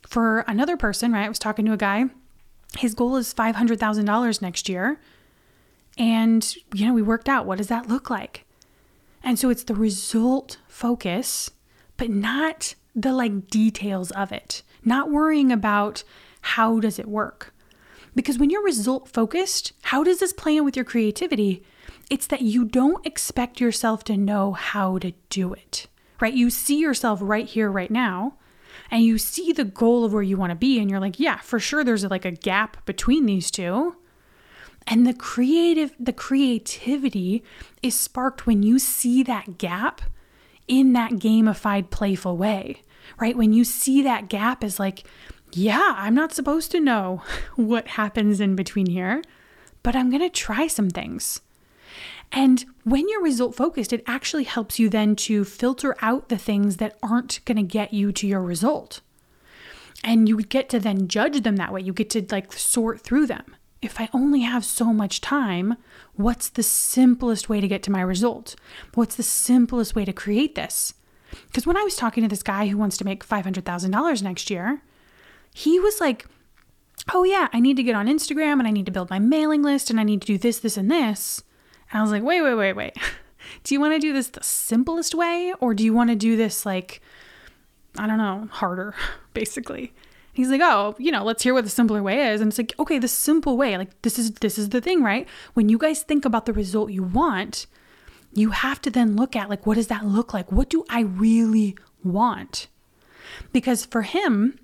For 0.08 0.40
another 0.40 0.76
person, 0.76 1.12
right, 1.12 1.26
I 1.26 1.28
was 1.28 1.38
talking 1.38 1.64
to 1.66 1.72
a 1.72 1.76
guy, 1.76 2.06
his 2.78 2.94
goal 2.94 3.16
is 3.16 3.34
$500,000 3.34 4.42
next 4.42 4.68
year. 4.68 5.00
And, 5.98 6.56
you 6.74 6.86
know, 6.86 6.94
we 6.94 7.02
worked 7.02 7.28
out 7.28 7.46
what 7.46 7.58
does 7.58 7.68
that 7.68 7.88
look 7.88 8.10
like? 8.10 8.46
And 9.22 9.38
so 9.38 9.50
it's 9.50 9.64
the 9.64 9.74
result 9.74 10.56
focus, 10.66 11.50
but 11.96 12.08
not 12.10 12.74
the 12.94 13.12
like 13.12 13.48
details 13.48 14.10
of 14.12 14.32
it, 14.32 14.62
not 14.84 15.10
worrying 15.10 15.52
about 15.52 16.02
how 16.40 16.80
does 16.80 16.98
it 16.98 17.06
work. 17.06 17.52
Because 18.14 18.38
when 18.38 18.50
you're 18.50 18.64
result 18.64 19.08
focused, 19.08 19.72
how 19.82 20.02
does 20.02 20.18
this 20.20 20.32
play 20.32 20.56
in 20.56 20.64
with 20.64 20.74
your 20.74 20.84
creativity? 20.84 21.62
It's 22.10 22.26
that 22.26 22.42
you 22.42 22.64
don't 22.64 23.06
expect 23.06 23.60
yourself 23.60 24.04
to 24.04 24.16
know 24.16 24.52
how 24.52 24.98
to 24.98 25.12
do 25.28 25.52
it, 25.52 25.86
right? 26.20 26.34
You 26.34 26.50
see 26.50 26.78
yourself 26.78 27.20
right 27.22 27.46
here, 27.46 27.70
right 27.70 27.90
now, 27.90 28.34
and 28.90 29.04
you 29.04 29.16
see 29.16 29.52
the 29.52 29.64
goal 29.64 30.04
of 30.04 30.12
where 30.12 30.22
you 30.22 30.36
want 30.36 30.50
to 30.50 30.56
be, 30.56 30.78
and 30.80 30.90
you're 30.90 31.00
like, 31.00 31.20
yeah, 31.20 31.38
for 31.38 31.60
sure, 31.60 31.84
there's 31.84 32.04
like 32.04 32.24
a 32.24 32.32
gap 32.32 32.84
between 32.84 33.26
these 33.26 33.50
two. 33.50 33.96
And 34.86 35.06
the 35.06 35.14
creative, 35.14 35.94
the 36.00 36.12
creativity 36.12 37.44
is 37.82 37.98
sparked 37.98 38.46
when 38.46 38.62
you 38.62 38.78
see 38.78 39.22
that 39.22 39.58
gap 39.58 40.02
in 40.66 40.92
that 40.94 41.12
gamified, 41.12 41.90
playful 41.90 42.36
way, 42.36 42.82
right? 43.20 43.36
When 43.36 43.52
you 43.52 43.64
see 43.64 44.02
that 44.02 44.28
gap 44.28 44.64
as 44.64 44.80
like, 44.80 45.04
yeah, 45.52 45.94
I'm 45.96 46.14
not 46.14 46.32
supposed 46.32 46.70
to 46.72 46.80
know 46.80 47.22
what 47.56 47.88
happens 47.88 48.40
in 48.40 48.56
between 48.56 48.86
here, 48.86 49.22
but 49.82 49.94
I'm 49.94 50.10
going 50.10 50.22
to 50.22 50.28
try 50.28 50.66
some 50.66 50.90
things. 50.90 51.40
And 52.32 52.64
when 52.84 53.08
you're 53.08 53.22
result 53.22 53.56
focused, 53.56 53.92
it 53.92 54.04
actually 54.06 54.44
helps 54.44 54.78
you 54.78 54.88
then 54.88 55.16
to 55.16 55.44
filter 55.44 55.96
out 56.00 56.28
the 56.28 56.38
things 56.38 56.76
that 56.76 56.96
aren't 57.02 57.44
going 57.44 57.56
to 57.56 57.62
get 57.62 57.92
you 57.92 58.12
to 58.12 58.26
your 58.26 58.42
result. 58.42 59.00
And 60.04 60.28
you 60.28 60.40
get 60.42 60.68
to 60.70 60.80
then 60.80 61.08
judge 61.08 61.42
them 61.42 61.56
that 61.56 61.72
way. 61.72 61.80
You 61.80 61.92
get 61.92 62.10
to 62.10 62.24
like 62.30 62.52
sort 62.52 63.00
through 63.00 63.26
them. 63.26 63.56
If 63.82 64.00
I 64.00 64.08
only 64.12 64.40
have 64.40 64.64
so 64.64 64.92
much 64.92 65.20
time, 65.20 65.76
what's 66.14 66.48
the 66.48 66.62
simplest 66.62 67.48
way 67.48 67.60
to 67.60 67.68
get 67.68 67.82
to 67.84 67.90
my 67.90 68.02
result? 68.02 68.54
What's 68.94 69.16
the 69.16 69.22
simplest 69.22 69.94
way 69.94 70.04
to 70.04 70.12
create 70.12 70.54
this? 70.54 70.94
Because 71.46 71.66
when 71.66 71.76
I 71.76 71.82
was 71.82 71.96
talking 71.96 72.22
to 72.22 72.28
this 72.28 72.42
guy 72.42 72.66
who 72.68 72.76
wants 72.76 72.96
to 72.98 73.04
make 73.04 73.26
$500,000 73.26 74.22
next 74.22 74.50
year, 74.50 74.82
he 75.54 75.80
was 75.80 76.00
like, 76.00 76.26
Oh, 77.14 77.24
yeah, 77.24 77.48
I 77.52 77.60
need 77.60 77.76
to 77.78 77.82
get 77.82 77.96
on 77.96 78.06
Instagram 78.06 78.58
and 78.58 78.68
I 78.68 78.70
need 78.70 78.84
to 78.86 78.92
build 78.92 79.08
my 79.08 79.18
mailing 79.18 79.62
list 79.62 79.88
and 79.88 79.98
I 79.98 80.04
need 80.04 80.20
to 80.20 80.26
do 80.26 80.38
this, 80.38 80.58
this, 80.58 80.76
and 80.76 80.90
this. 80.90 81.42
I 81.92 82.02
was 82.02 82.10
like, 82.10 82.22
Wait, 82.22 82.42
wait, 82.42 82.54
wait, 82.54 82.72
wait. 82.74 82.96
do 83.64 83.74
you 83.74 83.80
want 83.80 83.94
to 83.94 83.98
do 83.98 84.12
this 84.12 84.28
the 84.28 84.42
simplest 84.42 85.14
way 85.14 85.52
or 85.60 85.74
do 85.74 85.84
you 85.84 85.92
want 85.92 86.10
to 86.10 86.16
do 86.16 86.36
this 86.36 86.64
like, 86.64 87.00
I 87.98 88.06
don't 88.06 88.18
know, 88.18 88.48
harder, 88.52 88.94
basically? 89.34 89.92
He's 90.32 90.48
like, 90.48 90.60
"Oh, 90.62 90.94
you 90.98 91.10
know, 91.10 91.24
let's 91.24 91.42
hear 91.42 91.54
what 91.54 91.64
the 91.64 91.70
simpler 91.70 92.02
way 92.02 92.28
is." 92.28 92.40
And 92.40 92.50
it's 92.50 92.58
like, 92.58 92.72
"Okay, 92.78 92.98
the 92.98 93.08
simple 93.08 93.56
way, 93.56 93.76
like 93.76 94.00
this 94.02 94.18
is 94.18 94.30
this 94.34 94.58
is 94.58 94.68
the 94.68 94.80
thing, 94.80 95.02
right? 95.02 95.28
When 95.54 95.68
you 95.68 95.76
guys 95.76 96.02
think 96.02 96.24
about 96.24 96.46
the 96.46 96.52
result 96.52 96.92
you 96.92 97.02
want, 97.02 97.66
you 98.32 98.50
have 98.50 98.80
to 98.82 98.90
then 98.90 99.16
look 99.16 99.34
at 99.34 99.50
like 99.50 99.66
what 99.66 99.74
does 99.74 99.88
that 99.88 100.06
look 100.06 100.32
like? 100.32 100.52
What 100.52 100.70
do 100.70 100.84
I 100.88 101.00
really 101.00 101.76
want?" 102.04 102.68
Because 103.52 103.84
for 103.84 104.02
him, 104.02 104.58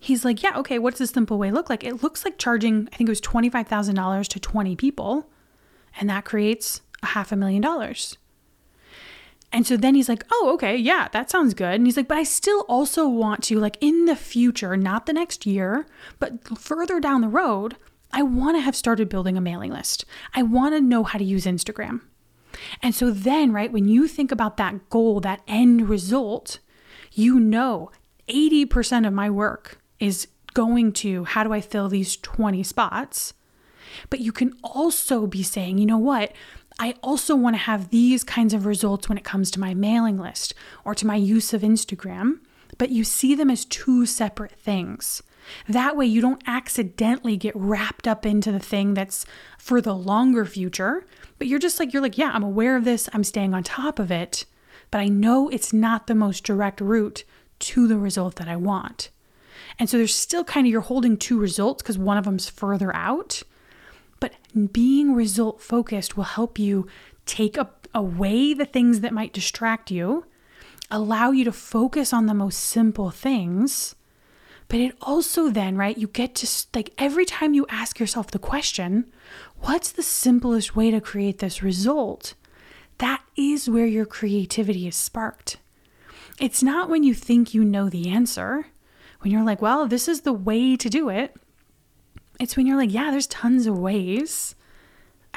he's 0.00 0.24
like, 0.24 0.42
"Yeah, 0.42 0.56
okay, 0.58 0.78
what's 0.78 0.98
the 0.98 1.06
simple 1.06 1.38
way 1.38 1.50
look 1.50 1.68
like? 1.68 1.84
It 1.84 2.02
looks 2.02 2.24
like 2.24 2.38
charging, 2.38 2.88
I 2.92 2.96
think 2.96 3.08
it 3.08 3.12
was 3.12 3.20
$25,000 3.20 4.28
to 4.28 4.40
20 4.40 4.76
people, 4.76 5.28
and 5.98 6.08
that 6.08 6.24
creates 6.24 6.80
a 7.02 7.06
half 7.06 7.32
a 7.32 7.36
million 7.36 7.62
dollars." 7.62 8.18
And 9.52 9.66
so 9.66 9.76
then 9.76 9.94
he's 9.94 10.08
like, 10.08 10.24
oh, 10.30 10.50
okay, 10.54 10.76
yeah, 10.76 11.08
that 11.12 11.30
sounds 11.30 11.54
good. 11.54 11.74
And 11.74 11.86
he's 11.86 11.96
like, 11.96 12.08
but 12.08 12.18
I 12.18 12.24
still 12.24 12.66
also 12.68 13.08
want 13.08 13.42
to, 13.44 13.58
like, 13.58 13.78
in 13.80 14.04
the 14.04 14.16
future, 14.16 14.76
not 14.76 15.06
the 15.06 15.12
next 15.12 15.46
year, 15.46 15.86
but 16.18 16.58
further 16.58 17.00
down 17.00 17.20
the 17.20 17.28
road, 17.28 17.76
I 18.12 18.22
want 18.22 18.56
to 18.56 18.60
have 18.60 18.76
started 18.76 19.08
building 19.08 19.36
a 19.36 19.40
mailing 19.40 19.72
list. 19.72 20.04
I 20.34 20.42
want 20.42 20.74
to 20.74 20.80
know 20.80 21.04
how 21.04 21.18
to 21.18 21.24
use 21.24 21.46
Instagram. 21.46 22.02
And 22.82 22.94
so 22.94 23.10
then, 23.10 23.52
right, 23.52 23.72
when 23.72 23.88
you 23.88 24.08
think 24.08 24.32
about 24.32 24.56
that 24.56 24.88
goal, 24.90 25.20
that 25.20 25.42
end 25.46 25.88
result, 25.88 26.58
you 27.12 27.38
know 27.38 27.90
80% 28.28 29.06
of 29.06 29.12
my 29.12 29.30
work 29.30 29.78
is 30.00 30.28
going 30.54 30.92
to 30.92 31.24
how 31.24 31.44
do 31.44 31.52
I 31.52 31.60
fill 31.60 31.88
these 31.88 32.16
20 32.16 32.62
spots? 32.62 33.34
But 34.10 34.20
you 34.20 34.32
can 34.32 34.52
also 34.62 35.26
be 35.26 35.42
saying, 35.42 35.78
you 35.78 35.86
know 35.86 35.98
what? 35.98 36.32
I 36.78 36.94
also 37.02 37.34
want 37.34 37.54
to 37.54 37.62
have 37.62 37.88
these 37.88 38.22
kinds 38.22 38.52
of 38.52 38.66
results 38.66 39.08
when 39.08 39.16
it 39.16 39.24
comes 39.24 39.50
to 39.52 39.60
my 39.60 39.72
mailing 39.72 40.18
list 40.18 40.54
or 40.84 40.94
to 40.94 41.06
my 41.06 41.16
use 41.16 41.54
of 41.54 41.62
Instagram, 41.62 42.40
but 42.76 42.90
you 42.90 43.02
see 43.02 43.34
them 43.34 43.50
as 43.50 43.64
two 43.64 44.04
separate 44.04 44.52
things. 44.52 45.22
That 45.68 45.96
way, 45.96 46.06
you 46.06 46.20
don't 46.20 46.42
accidentally 46.46 47.36
get 47.36 47.54
wrapped 47.56 48.06
up 48.06 48.26
into 48.26 48.52
the 48.52 48.58
thing 48.58 48.94
that's 48.94 49.24
for 49.58 49.80
the 49.80 49.94
longer 49.94 50.44
future, 50.44 51.06
but 51.38 51.46
you're 51.46 51.58
just 51.58 51.78
like, 51.78 51.92
you're 51.92 52.02
like, 52.02 52.18
yeah, 52.18 52.32
I'm 52.34 52.42
aware 52.42 52.76
of 52.76 52.84
this, 52.84 53.08
I'm 53.12 53.24
staying 53.24 53.54
on 53.54 53.62
top 53.62 53.98
of 53.98 54.10
it, 54.10 54.44
but 54.90 55.00
I 55.00 55.08
know 55.08 55.48
it's 55.48 55.72
not 55.72 56.06
the 56.06 56.14
most 56.14 56.44
direct 56.44 56.80
route 56.80 57.24
to 57.58 57.86
the 57.86 57.96
result 57.96 58.36
that 58.36 58.48
I 58.48 58.56
want. 58.56 59.10
And 59.78 59.88
so 59.88 59.96
there's 59.96 60.14
still 60.14 60.44
kind 60.44 60.66
of, 60.66 60.70
you're 60.70 60.80
holding 60.82 61.16
two 61.16 61.38
results 61.38 61.82
because 61.82 61.98
one 61.98 62.18
of 62.18 62.24
them's 62.24 62.48
further 62.48 62.94
out 62.94 63.42
being 64.64 65.14
result 65.14 65.60
focused 65.60 66.16
will 66.16 66.24
help 66.24 66.58
you 66.58 66.86
take 67.26 67.58
up 67.58 67.86
away 67.94 68.54
the 68.54 68.64
things 68.64 69.00
that 69.00 69.12
might 69.12 69.32
distract 69.32 69.90
you, 69.90 70.24
allow 70.90 71.30
you 71.30 71.44
to 71.44 71.52
focus 71.52 72.12
on 72.12 72.26
the 72.26 72.34
most 72.34 72.58
simple 72.58 73.10
things. 73.10 73.94
But 74.68 74.80
it 74.80 74.96
also 75.00 75.48
then, 75.48 75.76
right, 75.76 75.96
you 75.96 76.08
get 76.08 76.34
to 76.36 76.48
like 76.74 76.92
every 76.98 77.24
time 77.24 77.54
you 77.54 77.66
ask 77.68 78.00
yourself 78.00 78.30
the 78.30 78.38
question, 78.38 79.12
what's 79.60 79.92
the 79.92 80.02
simplest 80.02 80.74
way 80.74 80.90
to 80.90 81.00
create 81.00 81.38
this 81.38 81.62
result? 81.62 82.34
That 82.98 83.22
is 83.36 83.68
where 83.68 83.86
your 83.86 84.06
creativity 84.06 84.88
is 84.88 84.96
sparked. 84.96 85.58
It's 86.40 86.62
not 86.62 86.88
when 86.88 87.02
you 87.02 87.14
think 87.14 87.54
you 87.54 87.64
know 87.64 87.88
the 87.88 88.08
answer, 88.08 88.66
when 89.20 89.30
you're 89.30 89.44
like, 89.44 89.62
well, 89.62 89.86
this 89.86 90.08
is 90.08 90.22
the 90.22 90.32
way 90.32 90.76
to 90.76 90.88
do 90.88 91.08
it. 91.08 91.34
It's 92.38 92.56
when 92.56 92.66
you're 92.66 92.76
like, 92.76 92.92
yeah, 92.92 93.10
there's 93.10 93.26
tons 93.26 93.66
of 93.66 93.78
ways. 93.78 94.54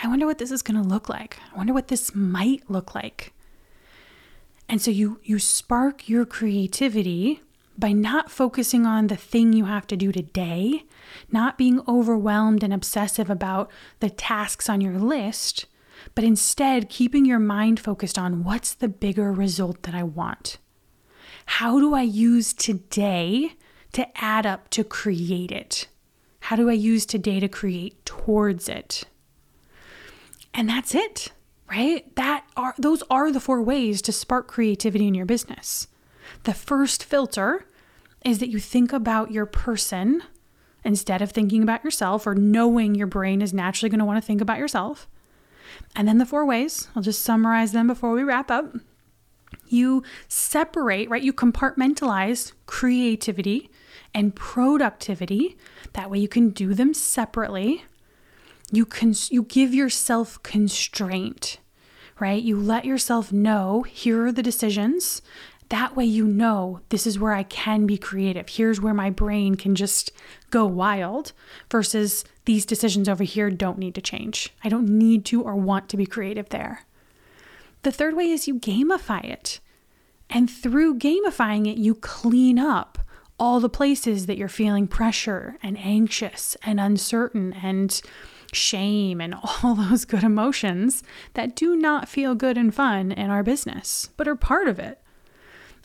I 0.01 0.07
wonder 0.07 0.25
what 0.25 0.37
this 0.37 0.51
is 0.51 0.61
going 0.61 0.81
to 0.81 0.87
look 0.87 1.09
like. 1.09 1.37
I 1.53 1.57
wonder 1.57 1.73
what 1.73 1.87
this 1.87 2.13
might 2.15 2.69
look 2.69 2.95
like. 2.95 3.33
And 4.67 4.81
so 4.81 4.91
you 4.91 5.19
you 5.23 5.39
spark 5.39 6.07
your 6.07 6.25
creativity 6.25 7.41
by 7.77 7.91
not 7.91 8.29
focusing 8.29 8.85
on 8.85 9.07
the 9.07 9.15
thing 9.15 9.53
you 9.53 9.65
have 9.65 9.87
to 9.87 9.97
do 9.97 10.11
today, 10.11 10.83
not 11.31 11.57
being 11.57 11.81
overwhelmed 11.87 12.63
and 12.63 12.73
obsessive 12.73 13.29
about 13.29 13.71
the 13.99 14.09
tasks 14.09 14.69
on 14.69 14.81
your 14.81 14.99
list, 14.99 15.65
but 16.13 16.23
instead 16.23 16.89
keeping 16.89 17.25
your 17.25 17.39
mind 17.39 17.79
focused 17.79 18.19
on 18.19 18.43
what's 18.43 18.73
the 18.73 18.89
bigger 18.89 19.31
result 19.31 19.83
that 19.83 19.95
I 19.95 20.03
want. 20.03 20.57
How 21.45 21.79
do 21.79 21.95
I 21.95 22.01
use 22.01 22.53
today 22.53 23.53
to 23.93 24.07
add 24.21 24.45
up 24.45 24.69
to 24.71 24.83
create 24.83 25.51
it? 25.51 25.87
How 26.49 26.55
do 26.55 26.67
I 26.67 26.73
use 26.73 27.05
today 27.05 27.39
to 27.39 27.47
create 27.47 28.03
towards 28.05 28.67
it? 28.67 29.03
And 30.51 30.67
that's 30.67 30.95
it, 30.95 31.31
right? 31.69 32.03
That 32.15 32.43
are 32.57 32.73
those 32.75 33.03
are 33.11 33.31
the 33.31 33.39
four 33.39 33.61
ways 33.61 34.01
to 34.01 34.11
spark 34.11 34.47
creativity 34.47 35.07
in 35.07 35.13
your 35.13 35.27
business. 35.27 35.87
The 36.45 36.55
first 36.55 37.03
filter 37.03 37.67
is 38.25 38.39
that 38.39 38.49
you 38.49 38.57
think 38.57 38.91
about 38.91 39.29
your 39.29 39.45
person 39.45 40.23
instead 40.83 41.21
of 41.21 41.29
thinking 41.29 41.61
about 41.61 41.83
yourself 41.83 42.25
or 42.25 42.33
knowing 42.33 42.95
your 42.95 43.05
brain 43.05 43.43
is 43.43 43.53
naturally 43.53 43.91
going 43.91 43.99
to 43.99 44.05
want 44.05 44.17
to 44.17 44.25
think 44.25 44.41
about 44.41 44.57
yourself. 44.57 45.07
And 45.95 46.07
then 46.07 46.17
the 46.17 46.25
four 46.25 46.47
ways, 46.47 46.87
I'll 46.95 47.03
just 47.03 47.21
summarize 47.21 47.73
them 47.73 47.85
before 47.85 48.13
we 48.13 48.23
wrap 48.23 48.49
up. 48.49 48.73
You 49.67 50.01
separate, 50.27 51.11
right? 51.11 51.21
You 51.21 51.31
compartmentalize 51.31 52.53
creativity 52.65 53.69
and 54.13 54.35
productivity. 54.35 55.57
That 55.93 56.09
way 56.09 56.19
you 56.19 56.27
can 56.27 56.49
do 56.49 56.73
them 56.73 56.93
separately. 56.93 57.85
You 58.71 58.85
can 58.85 59.13
you 59.29 59.43
give 59.43 59.73
yourself 59.73 60.41
constraint, 60.43 61.59
right? 62.19 62.41
You 62.41 62.57
let 62.57 62.85
yourself 62.85 63.31
know 63.31 63.83
here 63.83 64.25
are 64.25 64.31
the 64.31 64.43
decisions. 64.43 65.21
That 65.69 65.95
way 65.95 66.05
you 66.05 66.25
know 66.25 66.81
this 66.89 67.05
is 67.05 67.19
where 67.19 67.33
I 67.33 67.43
can 67.43 67.85
be 67.85 67.97
creative. 67.97 68.49
Here's 68.49 68.81
where 68.81 68.93
my 68.93 69.11
brain 69.11 69.55
can 69.55 69.75
just 69.75 70.11
go 70.49 70.65
wild 70.65 71.31
versus 71.69 72.25
these 72.45 72.65
decisions 72.65 73.07
over 73.07 73.23
here 73.23 73.51
don't 73.51 73.77
need 73.77 73.93
to 73.95 74.01
change. 74.01 74.51
I 74.63 74.69
don't 74.69 74.89
need 74.89 75.25
to 75.25 75.43
or 75.43 75.55
want 75.55 75.87
to 75.89 75.97
be 75.97 76.07
creative 76.07 76.49
there. 76.49 76.85
The 77.83 77.91
third 77.91 78.15
way 78.15 78.31
is 78.31 78.47
you 78.47 78.55
gamify 78.55 79.23
it. 79.23 79.59
And 80.29 80.49
through 80.49 80.99
gamifying 80.99 81.67
it, 81.67 81.77
you 81.77 81.95
clean 81.95 82.59
up 82.59 82.99
all 83.39 83.59
the 83.59 83.69
places 83.69 84.25
that 84.25 84.37
you're 84.37 84.47
feeling 84.47 84.87
pressure 84.87 85.57
and 85.63 85.77
anxious 85.77 86.57
and 86.63 86.79
uncertain 86.79 87.53
and 87.53 88.01
shame 88.51 89.21
and 89.21 89.35
all 89.63 89.75
those 89.75 90.05
good 90.05 90.23
emotions 90.23 91.03
that 91.33 91.55
do 91.55 91.75
not 91.75 92.09
feel 92.09 92.35
good 92.35 92.57
and 92.57 92.73
fun 92.73 93.11
in 93.11 93.29
our 93.29 93.43
business, 93.43 94.09
but 94.17 94.27
are 94.27 94.35
part 94.35 94.67
of 94.67 94.79
it. 94.79 95.01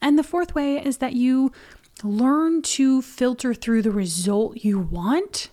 And 0.02 0.18
the 0.18 0.22
fourth 0.22 0.54
way 0.54 0.84
is 0.84 0.98
that 0.98 1.14
you 1.14 1.52
learn 2.02 2.62
to 2.62 3.00
filter 3.00 3.54
through 3.54 3.82
the 3.82 3.90
result 3.90 4.58
you 4.58 4.78
want 4.78 5.50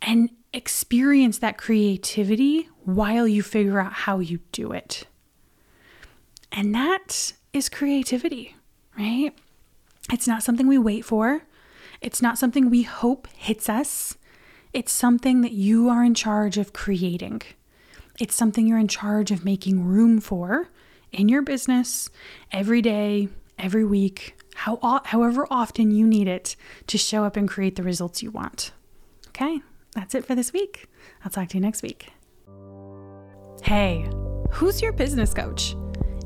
and 0.00 0.30
experience 0.52 1.38
that 1.38 1.58
creativity 1.58 2.68
while 2.84 3.26
you 3.26 3.42
figure 3.42 3.80
out 3.80 3.92
how 3.92 4.20
you 4.20 4.38
do 4.52 4.72
it. 4.72 5.06
And 6.52 6.74
that 6.74 7.32
is 7.52 7.68
creativity, 7.68 8.56
right? 8.96 9.34
It's 10.12 10.28
not 10.28 10.42
something 10.42 10.66
we 10.66 10.78
wait 10.78 11.04
for. 11.04 11.42
It's 12.00 12.22
not 12.22 12.38
something 12.38 12.70
we 12.70 12.82
hope 12.82 13.26
hits 13.36 13.68
us. 13.68 14.16
It's 14.72 14.92
something 14.92 15.40
that 15.40 15.52
you 15.52 15.88
are 15.88 16.04
in 16.04 16.14
charge 16.14 16.58
of 16.58 16.72
creating. 16.72 17.42
It's 18.20 18.34
something 18.34 18.66
you're 18.66 18.78
in 18.78 18.88
charge 18.88 19.30
of 19.30 19.44
making 19.44 19.84
room 19.84 20.20
for 20.20 20.68
in 21.12 21.28
your 21.28 21.42
business 21.42 22.10
every 22.52 22.82
day, 22.82 23.28
every 23.58 23.84
week, 23.84 24.38
how, 24.54 25.00
however 25.04 25.46
often 25.50 25.90
you 25.90 26.06
need 26.06 26.28
it 26.28 26.56
to 26.86 26.98
show 26.98 27.24
up 27.24 27.36
and 27.36 27.48
create 27.48 27.76
the 27.76 27.82
results 27.82 28.22
you 28.22 28.30
want. 28.30 28.72
Okay? 29.28 29.60
that's 29.94 30.14
it 30.14 30.26
for 30.26 30.34
this 30.34 30.52
week. 30.52 30.88
I'll 31.24 31.30
talk 31.30 31.48
to 31.48 31.56
you 31.56 31.62
next 31.62 31.82
week. 31.82 32.08
Hey, 33.62 34.06
who's 34.50 34.82
your 34.82 34.92
business 34.92 35.32
coach? 35.32 35.74